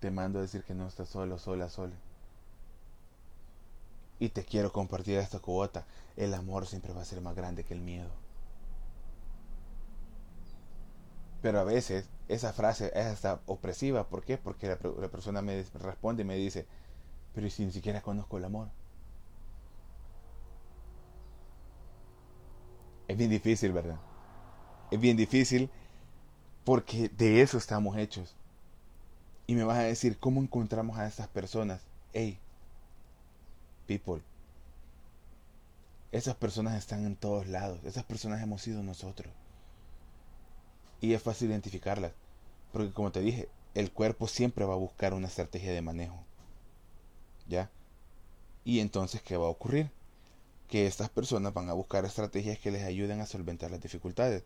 Te 0.00 0.10
mando 0.10 0.38
a 0.38 0.42
decir 0.42 0.62
que 0.62 0.74
no 0.74 0.86
estás 0.86 1.08
solo, 1.08 1.38
sola, 1.38 1.70
sola. 1.70 1.94
Y 4.18 4.28
te 4.28 4.44
quiero 4.44 4.72
compartir 4.72 5.18
esta 5.18 5.38
cuota. 5.38 5.86
El 6.16 6.34
amor 6.34 6.66
siempre 6.66 6.92
va 6.92 7.02
a 7.02 7.06
ser 7.06 7.20
más 7.20 7.34
grande 7.34 7.64
que 7.64 7.74
el 7.74 7.80
miedo. 7.80 8.10
Pero 11.42 11.60
a 11.60 11.64
veces 11.64 12.08
esa 12.28 12.52
frase 12.52 12.92
es 12.94 13.06
hasta 13.06 13.40
opresiva. 13.46 14.08
¿Por 14.08 14.22
qué? 14.24 14.38
Porque 14.38 14.66
la, 14.66 14.78
la 14.98 15.08
persona 15.08 15.42
me 15.42 15.62
responde 15.74 16.22
y 16.22 16.26
me 16.26 16.36
dice, 16.36 16.66
pero 17.34 17.48
si 17.50 17.64
ni 17.64 17.72
siquiera 17.72 18.02
conozco 18.02 18.38
el 18.38 18.44
amor. 18.44 18.68
Es 23.08 23.16
bien 23.16 23.30
difícil, 23.30 23.72
¿verdad? 23.72 23.98
Es 24.90 25.00
bien 25.00 25.16
difícil 25.16 25.70
porque 26.64 27.08
de 27.08 27.42
eso 27.42 27.58
estamos 27.58 27.96
hechos. 27.96 28.34
Y 29.46 29.54
me 29.54 29.64
vas 29.64 29.78
a 29.78 29.82
decir, 29.82 30.18
¿cómo 30.18 30.40
encontramos 30.40 30.98
a 30.98 31.06
estas 31.06 31.28
personas? 31.28 31.82
Hey, 32.12 32.38
people. 33.86 34.22
Esas 36.12 36.36
personas 36.36 36.78
están 36.78 37.04
en 37.04 37.16
todos 37.16 37.46
lados. 37.48 37.80
Esas 37.84 38.04
personas 38.04 38.42
hemos 38.42 38.62
sido 38.62 38.82
nosotros. 38.82 39.32
Y 41.00 41.12
es 41.12 41.22
fácil 41.22 41.50
identificarlas. 41.50 42.12
Porque 42.72 42.92
como 42.92 43.12
te 43.12 43.20
dije, 43.20 43.48
el 43.74 43.92
cuerpo 43.92 44.28
siempre 44.28 44.64
va 44.64 44.74
a 44.74 44.78
buscar 44.78 45.12
una 45.12 45.28
estrategia 45.28 45.72
de 45.72 45.82
manejo. 45.82 46.24
¿Ya? 47.46 47.70
Y 48.64 48.80
entonces, 48.80 49.20
¿qué 49.20 49.36
va 49.36 49.46
a 49.46 49.50
ocurrir? 49.50 49.90
Que 50.74 50.88
estas 50.88 51.08
personas 51.08 51.54
van 51.54 51.68
a 51.68 51.72
buscar 51.72 52.04
estrategias 52.04 52.58
que 52.58 52.72
les 52.72 52.82
ayuden 52.82 53.20
a 53.20 53.26
solventar 53.26 53.70
las 53.70 53.80
dificultades. 53.80 54.42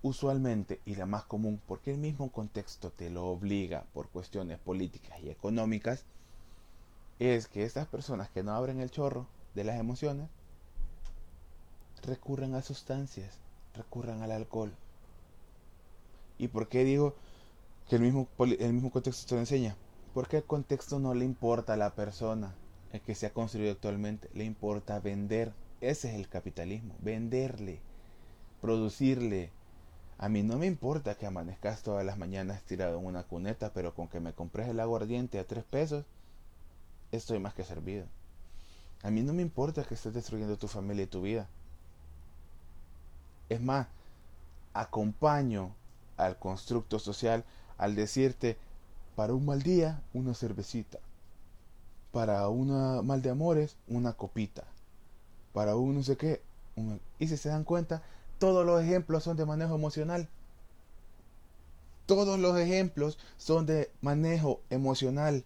Usualmente, 0.00 0.80
y 0.84 0.94
la 0.94 1.06
más 1.06 1.24
común, 1.24 1.60
porque 1.66 1.90
el 1.90 1.98
mismo 1.98 2.30
contexto 2.30 2.92
te 2.92 3.10
lo 3.10 3.26
obliga 3.26 3.84
por 3.92 4.08
cuestiones 4.08 4.60
políticas 4.60 5.18
y 5.20 5.28
económicas, 5.28 6.04
es 7.18 7.48
que 7.48 7.64
estas 7.64 7.88
personas 7.88 8.30
que 8.30 8.44
no 8.44 8.52
abren 8.52 8.78
el 8.78 8.92
chorro 8.92 9.26
de 9.56 9.64
las 9.64 9.80
emociones 9.80 10.28
recurren 12.04 12.54
a 12.54 12.62
sustancias, 12.62 13.40
recurran 13.74 14.22
al 14.22 14.30
alcohol. 14.30 14.72
¿Y 16.38 16.46
por 16.46 16.68
qué 16.68 16.84
digo 16.84 17.16
que 17.88 17.96
el 17.96 18.02
mismo, 18.02 18.28
el 18.38 18.72
mismo 18.72 18.92
contexto 18.92 19.26
te 19.26 19.34
lo 19.34 19.40
enseña? 19.40 19.74
Porque 20.14 20.36
el 20.36 20.44
contexto 20.44 21.00
no 21.00 21.12
le 21.12 21.24
importa 21.24 21.72
a 21.72 21.76
la 21.76 21.92
persona 21.96 22.54
el 22.92 23.00
que 23.00 23.16
se 23.16 23.26
ha 23.26 23.32
construido 23.32 23.72
actualmente, 23.72 24.28
le 24.32 24.44
importa 24.44 25.00
vender. 25.00 25.52
Ese 25.82 26.08
es 26.08 26.14
el 26.14 26.28
capitalismo, 26.28 26.94
venderle, 27.00 27.80
producirle. 28.60 29.50
A 30.16 30.30
mí 30.30 30.42
no 30.42 30.56
me 30.56 30.66
importa 30.66 31.16
que 31.16 31.26
amanezcas 31.26 31.82
todas 31.82 32.06
las 32.06 32.16
mañanas 32.16 32.62
tirado 32.62 32.98
en 32.98 33.04
una 33.04 33.24
cuneta, 33.24 33.72
pero 33.74 33.94
con 33.94 34.08
que 34.08 34.20
me 34.20 34.32
compres 34.32 34.68
el 34.68 34.80
aguardiente 34.80 35.38
a 35.38 35.46
tres 35.46 35.64
pesos, 35.64 36.04
estoy 37.10 37.40
más 37.40 37.52
que 37.52 37.64
servido. 37.64 38.06
A 39.02 39.10
mí 39.10 39.22
no 39.22 39.34
me 39.34 39.42
importa 39.42 39.82
que 39.82 39.94
estés 39.94 40.14
destruyendo 40.14 40.56
tu 40.56 40.68
familia 40.68 41.02
y 41.02 41.08
tu 41.08 41.20
vida. 41.20 41.48
Es 43.48 43.60
más, 43.60 43.88
acompaño 44.72 45.74
al 46.16 46.38
constructo 46.38 47.00
social 47.00 47.44
al 47.76 47.96
decirte, 47.96 48.56
para 49.16 49.34
un 49.34 49.44
mal 49.44 49.62
día, 49.62 50.00
una 50.14 50.32
cervecita 50.32 51.00
para 52.12 52.46
una 52.50 53.02
mal 53.02 53.22
de 53.22 53.30
amores, 53.30 53.76
una 53.88 54.12
copita. 54.12 54.64
Para 55.52 55.76
un 55.76 55.96
no 55.96 56.02
sé 56.02 56.16
qué. 56.16 56.42
Y 57.18 57.28
si 57.28 57.36
se 57.36 57.48
dan 57.48 57.64
cuenta, 57.64 58.02
todos 58.38 58.64
los 58.64 58.82
ejemplos 58.82 59.24
son 59.24 59.36
de 59.36 59.46
manejo 59.46 59.74
emocional. 59.74 60.28
Todos 62.06 62.38
los 62.38 62.58
ejemplos 62.58 63.18
son 63.36 63.66
de 63.66 63.90
manejo 64.00 64.60
emocional. 64.70 65.44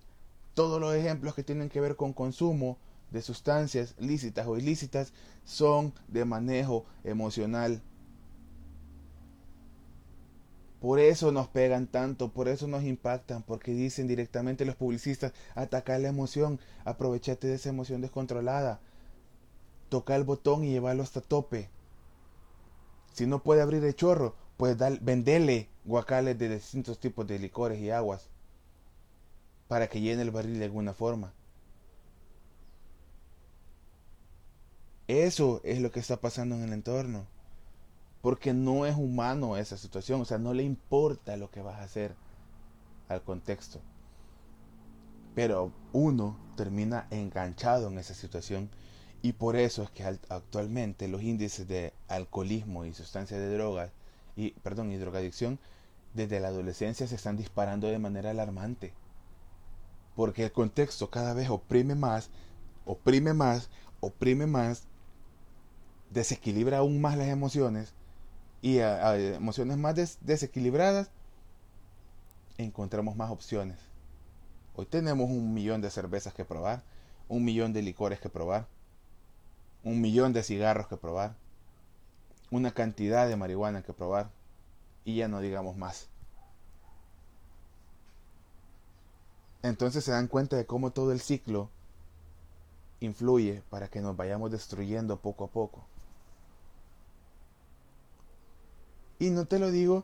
Todos 0.54 0.80
los 0.80 0.94
ejemplos 0.94 1.34
que 1.34 1.42
tienen 1.42 1.68
que 1.68 1.80
ver 1.80 1.96
con 1.96 2.12
consumo 2.12 2.78
de 3.10 3.22
sustancias 3.22 3.94
lícitas 3.98 4.46
o 4.46 4.56
ilícitas 4.56 5.12
son 5.44 5.92
de 6.08 6.24
manejo 6.24 6.84
emocional. 7.04 7.82
Por 10.80 10.98
eso 11.00 11.32
nos 11.32 11.48
pegan 11.48 11.86
tanto, 11.86 12.28
por 12.28 12.48
eso 12.48 12.68
nos 12.68 12.84
impactan, 12.84 13.42
porque 13.42 13.72
dicen 13.72 14.06
directamente 14.06 14.64
los 14.64 14.76
publicistas, 14.76 15.32
atacar 15.54 16.00
la 16.00 16.08
emoción, 16.08 16.60
aprovechate 16.84 17.48
de 17.48 17.54
esa 17.54 17.70
emoción 17.70 18.02
descontrolada, 18.02 18.80
toca 19.88 20.16
el 20.16 20.24
botón 20.24 20.64
y 20.64 20.70
llevarlo 20.70 21.02
hasta 21.02 21.20
tope. 21.20 21.70
Si 23.12 23.26
no 23.26 23.42
puede 23.42 23.62
abrir 23.62 23.82
el 23.84 23.96
chorro, 23.96 24.36
pues 24.56 24.78
dar, 24.78 25.00
venderle 25.00 25.68
guacales 25.84 26.38
de 26.38 26.48
distintos 26.48 27.00
tipos 27.00 27.26
de 27.26 27.38
licores 27.40 27.80
y 27.80 27.90
aguas 27.90 28.30
para 29.68 29.88
que 29.88 30.00
llene 30.00 30.22
el 30.22 30.32
barril 30.32 30.58
de 30.58 30.64
alguna 30.64 30.92
forma. 30.94 31.32
Eso 35.08 35.60
es 35.64 35.80
lo 35.80 35.90
que 35.90 35.98
está 36.00 36.20
pasando 36.20 36.54
en 36.54 36.62
el 36.62 36.72
entorno. 36.72 37.26
porque 38.22 38.54
no 38.54 38.86
es 38.86 38.96
humano 38.96 39.56
esa 39.56 39.76
situación, 39.78 40.20
o 40.22 40.24
sea, 40.26 40.38
no 40.38 40.54
le 40.54 40.64
importa 40.64 41.36
lo 41.36 41.50
que 41.50 41.62
vas 41.62 41.76
a 41.80 41.84
hacer 41.84 42.16
al 43.08 43.22
contexto. 43.24 43.84
Pero 45.34 45.72
uno 45.92 46.36
termina 46.56 47.06
enganchado 47.10 47.88
en 47.88 47.98
esa 47.98 48.14
situación 48.14 48.70
y 49.22 49.32
por 49.32 49.56
eso 49.56 49.82
es 49.82 49.90
que 49.90 50.04
actualmente 50.04 51.08
los 51.08 51.22
índices 51.22 51.66
de 51.66 51.92
alcoholismo 52.08 52.84
y 52.84 52.92
sustancias 52.92 53.40
de 53.40 53.54
drogas 53.54 53.90
y 54.36 54.50
perdón, 54.50 54.92
y 54.92 54.96
drogadicción 54.96 55.58
desde 56.14 56.40
la 56.40 56.48
adolescencia 56.48 57.06
se 57.06 57.14
están 57.14 57.36
disparando 57.36 57.88
de 57.88 57.98
manera 57.98 58.30
alarmante. 58.30 58.92
Porque 60.14 60.44
el 60.44 60.52
contexto 60.52 61.10
cada 61.10 61.34
vez 61.34 61.50
oprime 61.50 61.94
más, 61.94 62.30
oprime 62.84 63.34
más, 63.34 63.68
oprime 64.00 64.46
más, 64.46 64.84
desequilibra 66.10 66.78
aún 66.78 67.00
más 67.00 67.16
las 67.16 67.28
emociones 67.28 67.92
y 68.62 68.78
a, 68.78 69.16
emociones 69.16 69.76
más 69.76 70.18
desequilibradas 70.20 71.10
encontramos 72.58 73.16
más 73.16 73.30
opciones. 73.30 73.78
Hoy 74.74 74.86
tenemos 74.86 75.30
un 75.30 75.52
millón 75.52 75.80
de 75.80 75.90
cervezas 75.90 76.34
que 76.34 76.44
probar, 76.44 76.82
un 77.28 77.44
millón 77.44 77.72
de 77.72 77.82
licores 77.82 78.20
que 78.20 78.28
probar, 78.28 78.66
un 79.86 80.00
millón 80.00 80.32
de 80.32 80.42
cigarros 80.42 80.88
que 80.88 80.96
probar, 80.96 81.36
una 82.50 82.72
cantidad 82.72 83.28
de 83.28 83.36
marihuana 83.36 83.84
que 83.84 83.92
probar 83.92 84.30
y 85.04 85.14
ya 85.14 85.28
no 85.28 85.40
digamos 85.40 85.76
más. 85.76 86.08
Entonces 89.62 90.02
se 90.02 90.10
dan 90.10 90.26
cuenta 90.26 90.56
de 90.56 90.66
cómo 90.66 90.90
todo 90.90 91.12
el 91.12 91.20
ciclo 91.20 91.70
influye 92.98 93.62
para 93.70 93.86
que 93.86 94.00
nos 94.00 94.16
vayamos 94.16 94.50
destruyendo 94.50 95.18
poco 95.18 95.44
a 95.44 95.48
poco. 95.50 95.84
Y 99.20 99.30
no 99.30 99.44
te 99.44 99.60
lo 99.60 99.70
digo 99.70 100.02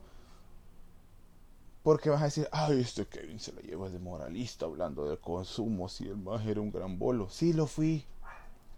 porque 1.83 2.09
vas 2.09 2.23
a 2.23 2.27
decir, 2.27 2.49
ay, 2.53 2.81
este 2.81 3.05
Kevin 3.07 3.41
se 3.41 3.53
la 3.53 3.61
lleva 3.63 3.91
de 3.91 3.99
moralista 3.99 4.65
hablando 4.67 5.09
del 5.09 5.19
consumo, 5.19 5.89
si 5.89 6.07
el 6.07 6.19
más 6.19 6.47
era 6.47 6.61
un 6.61 6.71
gran 6.71 7.01
bolo. 7.01 7.29
Sí 7.31 7.53
lo 7.53 7.67
fui, 7.67 8.05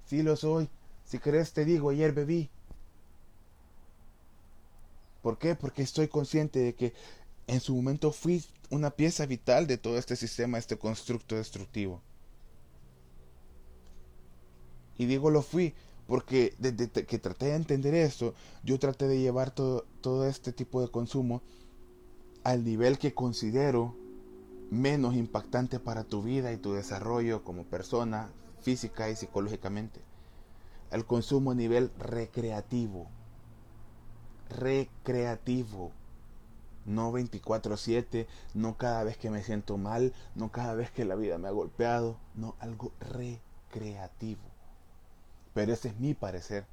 sí 0.06 0.22
lo 0.22 0.34
soy. 0.36 0.70
Si 1.04 1.18
crees 1.18 1.52
te 1.52 1.64
digo, 1.64 1.90
ayer 1.90 2.12
bebí. 2.12 2.50
¿Por 5.22 5.38
qué? 5.38 5.54
Porque 5.54 5.82
estoy 5.82 6.08
consciente 6.08 6.58
de 6.58 6.74
que 6.74 6.92
en 7.46 7.60
su 7.60 7.74
momento 7.74 8.12
fui 8.12 8.44
una 8.70 8.90
pieza 8.90 9.26
vital 9.26 9.66
de 9.66 9.78
todo 9.78 9.98
este 9.98 10.16
sistema, 10.16 10.58
este 10.58 10.76
constructo 10.76 11.36
destructivo. 11.36 12.00
Y 14.96 15.06
digo 15.06 15.30
lo 15.30 15.42
fui 15.42 15.74
porque 16.06 16.54
desde 16.58 16.88
que 16.88 17.18
traté 17.18 17.46
de 17.46 17.54
entender 17.54 17.94
esto, 17.94 18.34
yo 18.62 18.78
traté 18.78 19.08
de 19.08 19.18
llevar 19.18 19.50
todo, 19.50 19.86
todo 20.00 20.26
este 20.26 20.52
tipo 20.52 20.82
de 20.82 20.88
consumo 20.88 21.42
al 22.42 22.64
nivel 22.64 22.98
que 22.98 23.14
considero 23.14 23.96
menos 24.70 25.14
impactante 25.14 25.80
para 25.80 26.04
tu 26.04 26.22
vida 26.22 26.52
y 26.52 26.58
tu 26.58 26.74
desarrollo 26.74 27.42
como 27.44 27.64
persona 27.64 28.30
física 28.60 29.08
y 29.08 29.16
psicológicamente. 29.16 30.00
El 30.94 31.06
consumo 31.06 31.50
a 31.50 31.54
nivel 31.56 31.90
recreativo. 31.98 33.08
Recreativo. 34.48 35.90
No 36.84 37.10
24/7, 37.10 38.28
no 38.54 38.76
cada 38.78 39.02
vez 39.02 39.16
que 39.16 39.28
me 39.28 39.42
siento 39.42 39.76
mal, 39.76 40.14
no 40.36 40.52
cada 40.52 40.74
vez 40.74 40.92
que 40.92 41.04
la 41.04 41.16
vida 41.16 41.36
me 41.36 41.48
ha 41.48 41.50
golpeado, 41.50 42.16
no, 42.36 42.54
algo 42.60 42.92
recreativo. 43.00 44.42
Pero 45.52 45.72
ese 45.72 45.88
es 45.88 45.98
mi 45.98 46.14
parecer. 46.14 46.64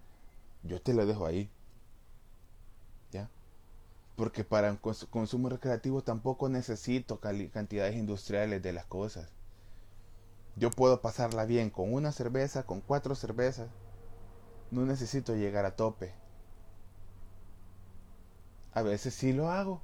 Yo 0.61 0.79
te 0.79 0.93
lo 0.93 1.07
dejo 1.07 1.25
ahí. 1.25 1.49
¿Ya? 3.11 3.27
Porque 4.15 4.43
para 4.43 4.69
un 4.69 4.77
consumo 4.77 5.49
recreativo 5.49 6.03
tampoco 6.03 6.47
necesito 6.47 7.19
cantidades 7.19 7.95
industriales 7.95 8.61
de 8.61 8.71
las 8.71 8.85
cosas. 8.85 9.29
Yo 10.57 10.69
puedo 10.69 11.01
pasarla 11.01 11.45
bien 11.45 11.71
con 11.71 11.91
una 11.91 12.11
cerveza, 12.11 12.67
con 12.67 12.81
cuatro 12.81 13.15
cervezas. 13.15 13.67
No 14.71 14.85
necesito 14.85 15.35
llegar 15.35 15.65
a 15.65 15.75
tope. 15.75 16.13
A 18.73 18.81
veces 18.81 19.13
sí 19.13 19.33
lo 19.33 19.51
hago, 19.51 19.81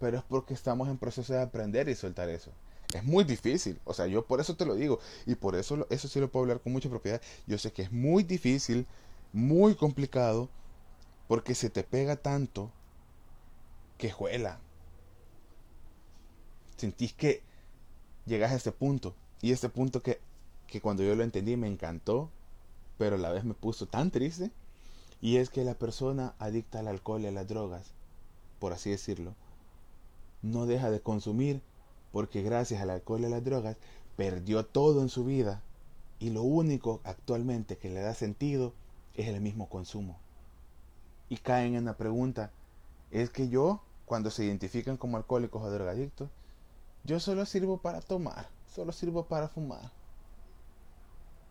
pero 0.00 0.18
es 0.18 0.24
porque 0.24 0.54
estamos 0.54 0.88
en 0.88 0.98
proceso 0.98 1.32
de 1.32 1.40
aprender 1.40 1.88
y 1.88 1.94
soltar 1.94 2.28
eso. 2.28 2.50
Es 2.94 3.04
muy 3.04 3.24
difícil, 3.24 3.80
o 3.84 3.94
sea, 3.94 4.06
yo 4.06 4.26
por 4.26 4.40
eso 4.40 4.56
te 4.56 4.64
lo 4.64 4.74
digo 4.74 5.00
y 5.26 5.34
por 5.34 5.56
eso 5.56 5.86
eso 5.90 6.08
sí 6.08 6.20
lo 6.20 6.30
puedo 6.30 6.44
hablar 6.44 6.60
con 6.60 6.72
mucha 6.72 6.88
propiedad. 6.88 7.20
Yo 7.46 7.58
sé 7.58 7.72
que 7.72 7.82
es 7.82 7.92
muy 7.92 8.22
difícil, 8.22 8.86
muy 9.32 9.74
complicado, 9.74 10.48
porque 11.28 11.54
se 11.54 11.70
te 11.70 11.82
pega 11.82 12.16
tanto 12.16 12.70
que 13.98 14.10
juela. 14.10 14.60
Sentís 16.76 17.12
que 17.12 17.42
llegas 18.26 18.52
a 18.52 18.56
este 18.56 18.72
punto. 18.72 19.14
Y 19.40 19.52
este 19.52 19.68
punto 19.68 20.02
que, 20.02 20.20
que 20.66 20.80
cuando 20.80 21.02
yo 21.02 21.14
lo 21.14 21.24
entendí 21.24 21.56
me 21.56 21.68
encantó, 21.68 22.30
pero 22.98 23.16
a 23.16 23.18
la 23.18 23.30
vez 23.30 23.44
me 23.44 23.54
puso 23.54 23.86
tan 23.86 24.10
triste. 24.10 24.50
Y 25.20 25.36
es 25.38 25.50
que 25.50 25.64
la 25.64 25.74
persona 25.74 26.34
adicta 26.38 26.80
al 26.80 26.88
alcohol 26.88 27.22
y 27.22 27.26
a 27.26 27.32
las 27.32 27.48
drogas, 27.48 27.92
por 28.58 28.72
así 28.72 28.90
decirlo, 28.90 29.34
no 30.42 30.66
deja 30.66 30.90
de 30.90 31.00
consumir 31.00 31.62
porque 32.12 32.42
gracias 32.42 32.80
al 32.80 32.90
alcohol 32.90 33.22
y 33.22 33.24
a 33.26 33.30
las 33.30 33.44
drogas 33.44 33.76
perdió 34.16 34.64
todo 34.64 35.02
en 35.02 35.08
su 35.08 35.24
vida 35.24 35.62
y 36.18 36.30
lo 36.30 36.42
único 36.42 37.00
actualmente 37.04 37.76
que 37.76 37.90
le 37.90 38.00
da 38.00 38.14
sentido 38.14 38.72
es 39.14 39.28
el 39.28 39.40
mismo 39.40 39.68
consumo. 39.68 40.18
Y 41.28 41.38
caen 41.38 41.74
en 41.74 41.84
la 41.86 41.96
pregunta, 41.96 42.50
es 43.10 43.30
que 43.30 43.48
yo 43.48 43.80
cuando 44.04 44.30
se 44.30 44.44
identifican 44.44 44.96
como 44.96 45.16
alcohólicos 45.16 45.62
o 45.62 45.70
drogadictos, 45.70 46.30
yo 47.04 47.20
solo 47.20 47.44
sirvo 47.46 47.78
para 47.78 48.00
tomar, 48.00 48.48
solo 48.74 48.92
sirvo 48.92 49.26
para 49.26 49.48
fumar. 49.48 49.90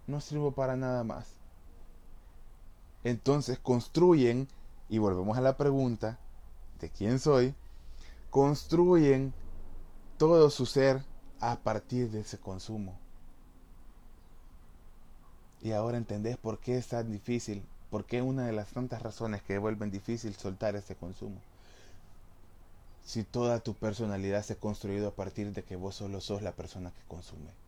No 0.07 0.21
sirvo 0.21 0.51
para 0.51 0.75
nada 0.75 1.03
más. 1.03 1.25
Entonces 3.03 3.59
construyen, 3.59 4.47
y 4.89 4.97
volvemos 4.97 5.37
a 5.37 5.41
la 5.41 5.57
pregunta 5.57 6.17
de 6.79 6.89
quién 6.89 7.19
soy, 7.19 7.53
construyen 8.29 9.33
todo 10.17 10.49
su 10.49 10.65
ser 10.65 11.03
a 11.39 11.57
partir 11.57 12.09
de 12.11 12.21
ese 12.21 12.37
consumo. 12.37 12.97
Y 15.61 15.71
ahora 15.71 15.97
entendés 15.97 16.37
por 16.37 16.59
qué 16.59 16.77
es 16.77 16.87
tan 16.87 17.11
difícil, 17.11 17.63
por 17.89 18.05
qué 18.05 18.21
una 18.21 18.45
de 18.45 18.53
las 18.53 18.69
tantas 18.69 19.01
razones 19.01 19.41
que 19.41 19.57
vuelven 19.57 19.91
difícil 19.91 20.35
soltar 20.35 20.75
ese 20.75 20.95
consumo 20.95 21.41
si 23.05 23.23
toda 23.23 23.59
tu 23.59 23.75
personalidad 23.75 24.43
se 24.43 24.53
ha 24.53 24.59
construido 24.59 25.07
a 25.07 25.15
partir 25.15 25.53
de 25.53 25.63
que 25.63 25.75
vos 25.75 25.95
solo 25.95 26.21
sos 26.21 26.41
la 26.41 26.53
persona 26.53 26.91
que 26.91 27.07
consume? 27.07 27.64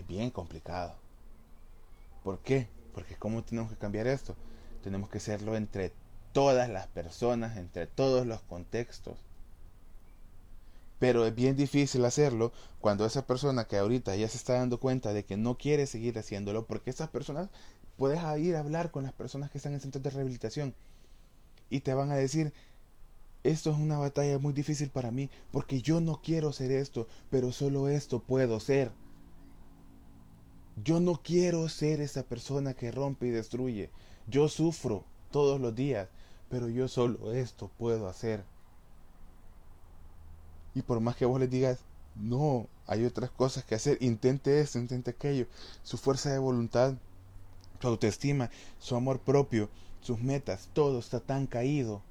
Es 0.00 0.06
bien 0.06 0.30
complicado. 0.30 0.94
¿Por 2.24 2.38
qué? 2.38 2.68
Porque 2.94 3.16
¿cómo 3.16 3.44
tenemos 3.44 3.70
que 3.70 3.76
cambiar 3.76 4.06
esto? 4.06 4.34
Tenemos 4.82 5.10
que 5.10 5.18
hacerlo 5.18 5.56
entre 5.56 5.92
todas 6.32 6.70
las 6.70 6.86
personas, 6.86 7.58
entre 7.58 7.86
todos 7.86 8.26
los 8.26 8.40
contextos. 8.40 9.18
Pero 10.98 11.26
es 11.26 11.34
bien 11.34 11.54
difícil 11.54 12.02
hacerlo 12.06 12.50
cuando 12.80 13.04
esa 13.04 13.26
persona 13.26 13.66
que 13.66 13.76
ahorita 13.76 14.16
ya 14.16 14.26
se 14.26 14.38
está 14.38 14.54
dando 14.54 14.80
cuenta 14.80 15.12
de 15.12 15.26
que 15.26 15.36
no 15.36 15.58
quiere 15.58 15.86
seguir 15.86 16.18
haciéndolo, 16.18 16.64
porque 16.64 16.88
esas 16.88 17.10
personas 17.10 17.50
puedes 17.98 18.20
ir 18.38 18.56
a 18.56 18.60
hablar 18.60 18.90
con 18.90 19.02
las 19.02 19.12
personas 19.12 19.50
que 19.50 19.58
están 19.58 19.74
en 19.74 19.80
centros 19.80 20.02
de 20.02 20.08
rehabilitación 20.08 20.74
y 21.68 21.80
te 21.80 21.92
van 21.92 22.10
a 22.10 22.16
decir, 22.16 22.54
esto 23.44 23.70
es 23.70 23.76
una 23.76 23.98
batalla 23.98 24.38
muy 24.38 24.54
difícil 24.54 24.88
para 24.88 25.10
mí 25.10 25.28
porque 25.52 25.82
yo 25.82 26.00
no 26.00 26.22
quiero 26.22 26.52
ser 26.52 26.72
esto, 26.72 27.06
pero 27.28 27.52
solo 27.52 27.90
esto 27.90 28.20
puedo 28.20 28.60
ser. 28.60 28.92
Yo 30.84 31.00
no 31.00 31.20
quiero 31.22 31.68
ser 31.68 32.00
esa 32.00 32.22
persona 32.22 32.74
que 32.74 32.92
rompe 32.92 33.26
y 33.26 33.30
destruye. 33.30 33.90
Yo 34.26 34.48
sufro 34.48 35.04
todos 35.30 35.60
los 35.60 35.74
días, 35.74 36.08
pero 36.48 36.68
yo 36.68 36.88
solo 36.88 37.32
esto 37.32 37.70
puedo 37.78 38.08
hacer. 38.08 38.44
Y 40.74 40.82
por 40.82 41.00
más 41.00 41.16
que 41.16 41.26
vos 41.26 41.40
les 41.40 41.50
digas, 41.50 41.80
no, 42.14 42.68
hay 42.86 43.04
otras 43.04 43.30
cosas 43.30 43.64
que 43.64 43.74
hacer, 43.74 43.98
intente 44.00 44.60
esto, 44.60 44.78
intente 44.78 45.10
aquello, 45.10 45.46
su 45.82 45.98
fuerza 45.98 46.30
de 46.30 46.38
voluntad, 46.38 46.94
su 47.80 47.88
autoestima, 47.88 48.50
su 48.78 48.94
amor 48.94 49.20
propio, 49.20 49.68
sus 50.00 50.20
metas, 50.20 50.68
todo 50.72 50.98
está 50.98 51.20
tan 51.20 51.46
caído 51.46 52.02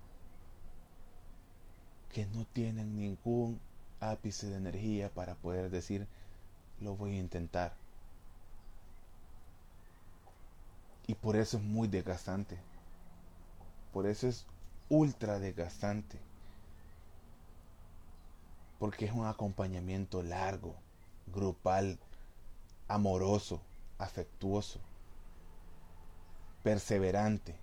que 2.12 2.26
no 2.28 2.46
tienen 2.54 2.98
ningún 2.98 3.60
ápice 4.00 4.48
de 4.48 4.58
energía 4.58 5.10
para 5.10 5.36
poder 5.36 5.70
decir, 5.70 6.08
lo 6.82 6.96
voy 6.96 7.12
a 7.12 7.20
intentar. 7.20 7.74
Y 11.10 11.16
por 11.16 11.36
eso 11.36 11.58
es 11.58 11.64
muy 11.64 11.88
desgastante. 11.88 12.64
Por 13.92 14.08
eso 14.08 14.28
es 14.28 14.48
ultra 14.90 15.38
desgastante. 15.40 16.20
Porque 18.80 19.06
es 19.06 19.12
un 19.12 19.28
acompañamiento 19.28 20.24
largo, 20.24 20.76
grupal, 21.28 22.00
amoroso, 22.88 23.62
afectuoso. 24.00 24.82
perseverante, 26.64 27.60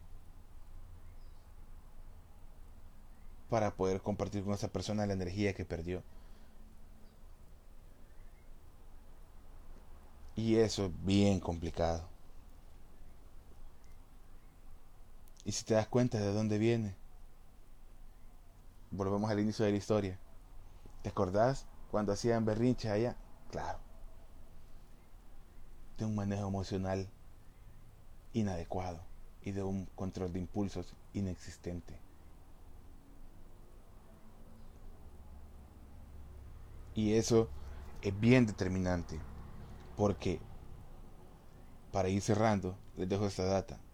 para 3.48 3.74
poder 3.74 4.00
compartir 4.02 4.44
con 4.44 4.54
esa 4.54 4.68
persona 4.68 5.04
la 5.06 5.12
energía 5.14 5.52
que 5.54 5.64
perdió. 5.64 6.04
Y 10.36 10.54
eso 10.56 10.86
es 10.86 10.92
bien 11.04 11.40
complicado. 11.40 12.08
Y 15.46 15.52
si 15.52 15.64
te 15.64 15.74
das 15.74 15.86
cuenta 15.86 16.18
de 16.18 16.32
dónde 16.32 16.58
viene, 16.58 16.96
volvemos 18.90 19.30
al 19.30 19.38
inicio 19.38 19.64
de 19.64 19.70
la 19.70 19.76
historia. 19.76 20.18
¿Te 21.02 21.10
acordás 21.10 21.66
cuando 21.92 22.12
hacían 22.12 22.44
berrinches 22.44 22.90
allá? 22.90 23.16
Claro. 23.52 23.78
De 25.98 26.04
un 26.04 26.16
manejo 26.16 26.48
emocional 26.48 27.08
inadecuado 28.32 28.98
y 29.40 29.52
de 29.52 29.62
un 29.62 29.86
control 29.94 30.32
de 30.32 30.40
impulsos 30.40 30.96
inexistente. 31.14 31.96
Y 36.96 37.14
eso 37.14 37.48
es 38.02 38.18
bien 38.18 38.46
determinante, 38.46 39.20
porque 39.96 40.40
para 41.92 42.08
ir 42.08 42.20
cerrando, 42.20 42.76
les 42.96 43.08
dejo 43.08 43.28
esta 43.28 43.44
data. 43.44 43.85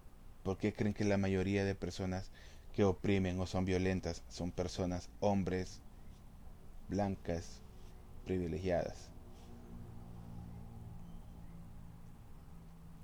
¿Por 0.43 0.59
qué 0.59 0.73
creen 0.73 0.95
que 0.95 1.05
la 1.05 1.19
mayoría 1.19 1.65
de 1.65 1.75
personas 1.75 2.31
que 2.75 2.85
oprimen 2.85 3.39
o 3.39 3.47
son 3.47 3.65
violentas 3.65 4.23
son 4.29 4.51
personas, 4.51 5.09
hombres, 5.21 5.81
blancas, 6.89 7.61
privilegiadas? 8.25 9.09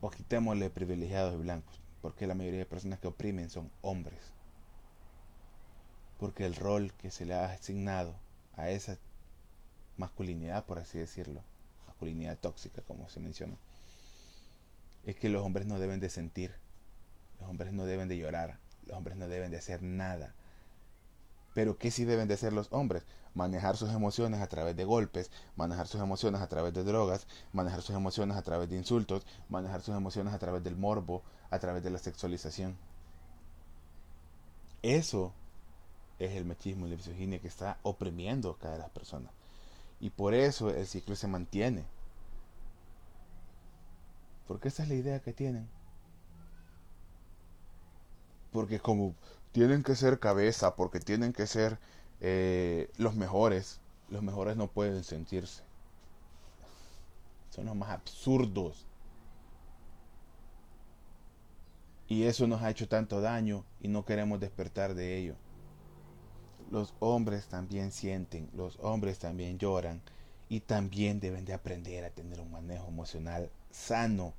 O 0.01 0.11
quitémosle 0.11 0.71
privilegiados 0.71 1.35
y 1.35 1.39
blancos, 1.39 1.81
porque 2.03 2.27
la 2.27 2.35
mayoría 2.35 2.61
de 2.61 2.67
personas 2.67 2.99
que 2.99 3.09
oprimen 3.09 3.51
son 3.51 3.71
hombres. 3.83 4.19
Porque 6.19 6.45
el 6.45 6.57
rol 6.57 6.93
que 6.95 7.11
se 7.13 7.25
le 7.25 7.35
ha 7.35 7.53
asignado 7.53 8.15
a 8.57 8.71
esa 8.71 8.99
masculinidad, 9.97 10.67
por 10.67 10.79
así 10.81 10.99
decirlo, 10.99 11.43
masculinidad 11.87 12.39
tóxica, 12.39 12.83
como 12.83 13.09
se 13.09 13.21
menciona, 13.21 13.55
es 15.05 15.15
que 15.17 15.29
los 15.29 15.45
hombres 15.45 15.67
no 15.67 15.79
deben 15.79 16.01
de 16.01 16.11
sentir, 16.11 16.53
los 17.41 17.49
hombres 17.49 17.73
no 17.73 17.85
deben 17.85 18.09
de 18.09 18.19
llorar, 18.19 18.59
los 18.87 18.97
hombres 18.97 19.17
no 19.17 19.29
deben 19.29 19.51
de 19.51 19.59
hacer 19.59 19.83
nada. 19.83 20.35
Pero 21.55 21.79
¿qué 21.79 21.91
sí 21.91 22.05
deben 22.05 22.29
de 22.29 22.35
hacer 22.35 22.53
los 22.53 22.73
hombres? 22.73 23.05
Manejar 23.35 23.77
sus 23.77 23.91
emociones 23.91 24.41
a 24.41 24.47
través 24.47 24.77
de 24.77 24.85
golpes, 24.85 25.31
manejar 25.57 25.87
sus 25.87 26.01
emociones 26.01 26.41
a 26.41 26.49
través 26.49 26.73
de 26.73 26.85
drogas, 26.85 27.27
manejar 27.53 27.83
sus 27.83 27.97
emociones 27.97 28.37
a 28.37 28.43
través 28.43 28.69
de 28.69 28.77
insultos, 28.77 29.27
manejar 29.49 29.83
sus 29.83 29.95
emociones 29.97 30.35
a 30.35 30.39
través 30.39 30.63
del 30.63 30.77
morbo, 30.77 31.23
a 31.51 31.59
través 31.59 31.83
de 31.83 31.91
la 31.91 31.99
sexualización. 31.99 32.77
Eso 34.83 35.33
es 36.19 36.33
el 36.33 36.45
machismo 36.45 36.87
y 36.87 36.91
la 36.91 36.97
misoginia 36.97 37.41
que 37.41 37.49
está 37.49 37.79
oprimiendo 37.83 38.51
a 38.51 38.59
cada 38.59 38.79
las 38.79 38.91
personas. 38.91 39.33
Y 40.01 40.11
por 40.11 40.35
eso 40.35 40.71
el 40.71 40.87
ciclo 40.87 41.17
se 41.17 41.27
mantiene. 41.27 41.85
Porque 44.47 44.69
esa 44.69 44.85
es 44.85 44.89
la 44.89 44.95
idea 44.95 45.21
que 45.21 45.33
tienen. 45.33 45.69
Porque 48.59 48.81
como 48.81 49.15
tienen 49.53 49.83
que 49.83 49.95
ser 49.95 50.19
cabeza, 50.19 50.75
porque 50.75 51.01
tienen 51.01 51.33
que 51.33 51.47
ser 51.47 51.79
eh, 52.21 52.91
los 52.97 53.15
mejores, 53.15 53.81
los 54.11 54.23
mejores 54.23 54.57
no 54.57 54.69
pueden 54.69 55.05
sentirse. 55.05 55.63
Son 57.51 57.67
los 57.67 57.77
más 57.77 57.91
absurdos. 57.91 58.87
Y 62.09 62.25
eso 62.25 62.47
nos 62.47 62.63
ha 62.63 62.71
hecho 62.71 62.89
tanto 62.89 63.21
daño 63.21 63.65
y 63.81 63.89
no 63.89 64.05
queremos 64.05 64.41
despertar 64.41 64.95
de 64.95 65.19
ello 65.19 65.37
los 66.71 66.95
hombres 67.01 67.47
también 67.47 67.93
sienten, 67.93 68.51
los 68.55 68.79
hombres 68.81 69.19
también 69.19 69.59
lloran 69.59 70.03
y 70.49 70.61
también 70.61 71.21
deben 71.21 71.45
de 71.45 71.55
aprender 71.55 72.05
a 72.05 72.11
tener 72.11 72.41
un 72.41 72.51
manejo 72.51 72.89
emocional 72.89 73.51
sano 73.71 74.35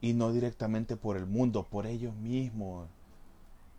y 0.00 0.14
no 0.14 0.32
directamente 0.32 0.96
por 0.96 1.16
el 1.16 1.26
mundo, 1.26 1.64
por 1.64 1.86
ellos 1.86 2.14
mismos. 2.16 2.88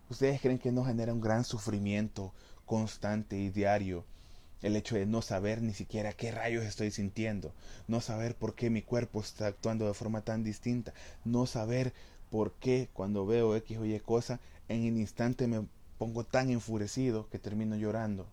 ¿Ustedes 0.10 0.42
creen 0.42 0.60
que 0.60 0.72
no 0.72 0.86
genera 0.86 1.14
un 1.14 1.22
gran 1.22 1.44
sufrimiento 1.44 2.34
constante 2.66 3.38
y 3.38 3.50
diario 3.50 4.06
el 4.64 4.78
hecho 4.78 4.96
de 4.96 5.06
no 5.06 5.22
saber 5.22 5.62
ni 5.62 5.74
siquiera 5.74 6.14
qué 6.14 6.32
rayos 6.32 6.64
estoy 6.64 6.90
sintiendo, 6.90 7.54
no 7.88 8.00
saber 8.00 8.36
por 8.36 8.56
qué 8.56 8.70
mi 8.70 8.82
cuerpo 8.82 9.20
está 9.20 9.48
actuando 9.48 9.86
de 9.86 9.94
forma 9.94 10.22
tan 10.22 10.44
distinta, 10.44 10.94
no 11.26 11.46
saber 11.46 11.94
por 12.32 12.54
qué 12.54 12.90
cuando 12.94 13.26
veo 13.26 13.56
X 13.58 13.78
o 13.78 13.86
Y 13.86 14.00
cosa, 14.00 14.40
en 14.70 14.86
el 14.86 14.98
instante 14.98 15.48
me 15.48 15.68
pongo 15.98 16.24
tan 16.24 16.50
enfurecido 16.50 17.30
que 17.30 17.40
termino 17.40 17.76
llorando. 17.76 18.26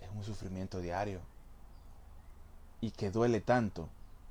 Es 0.00 0.08
un 0.14 0.24
sufrimiento 0.24 0.80
diario 0.80 1.20
y 2.80 2.90
que 2.90 3.10
duele 3.10 3.40
tanto 3.40 3.90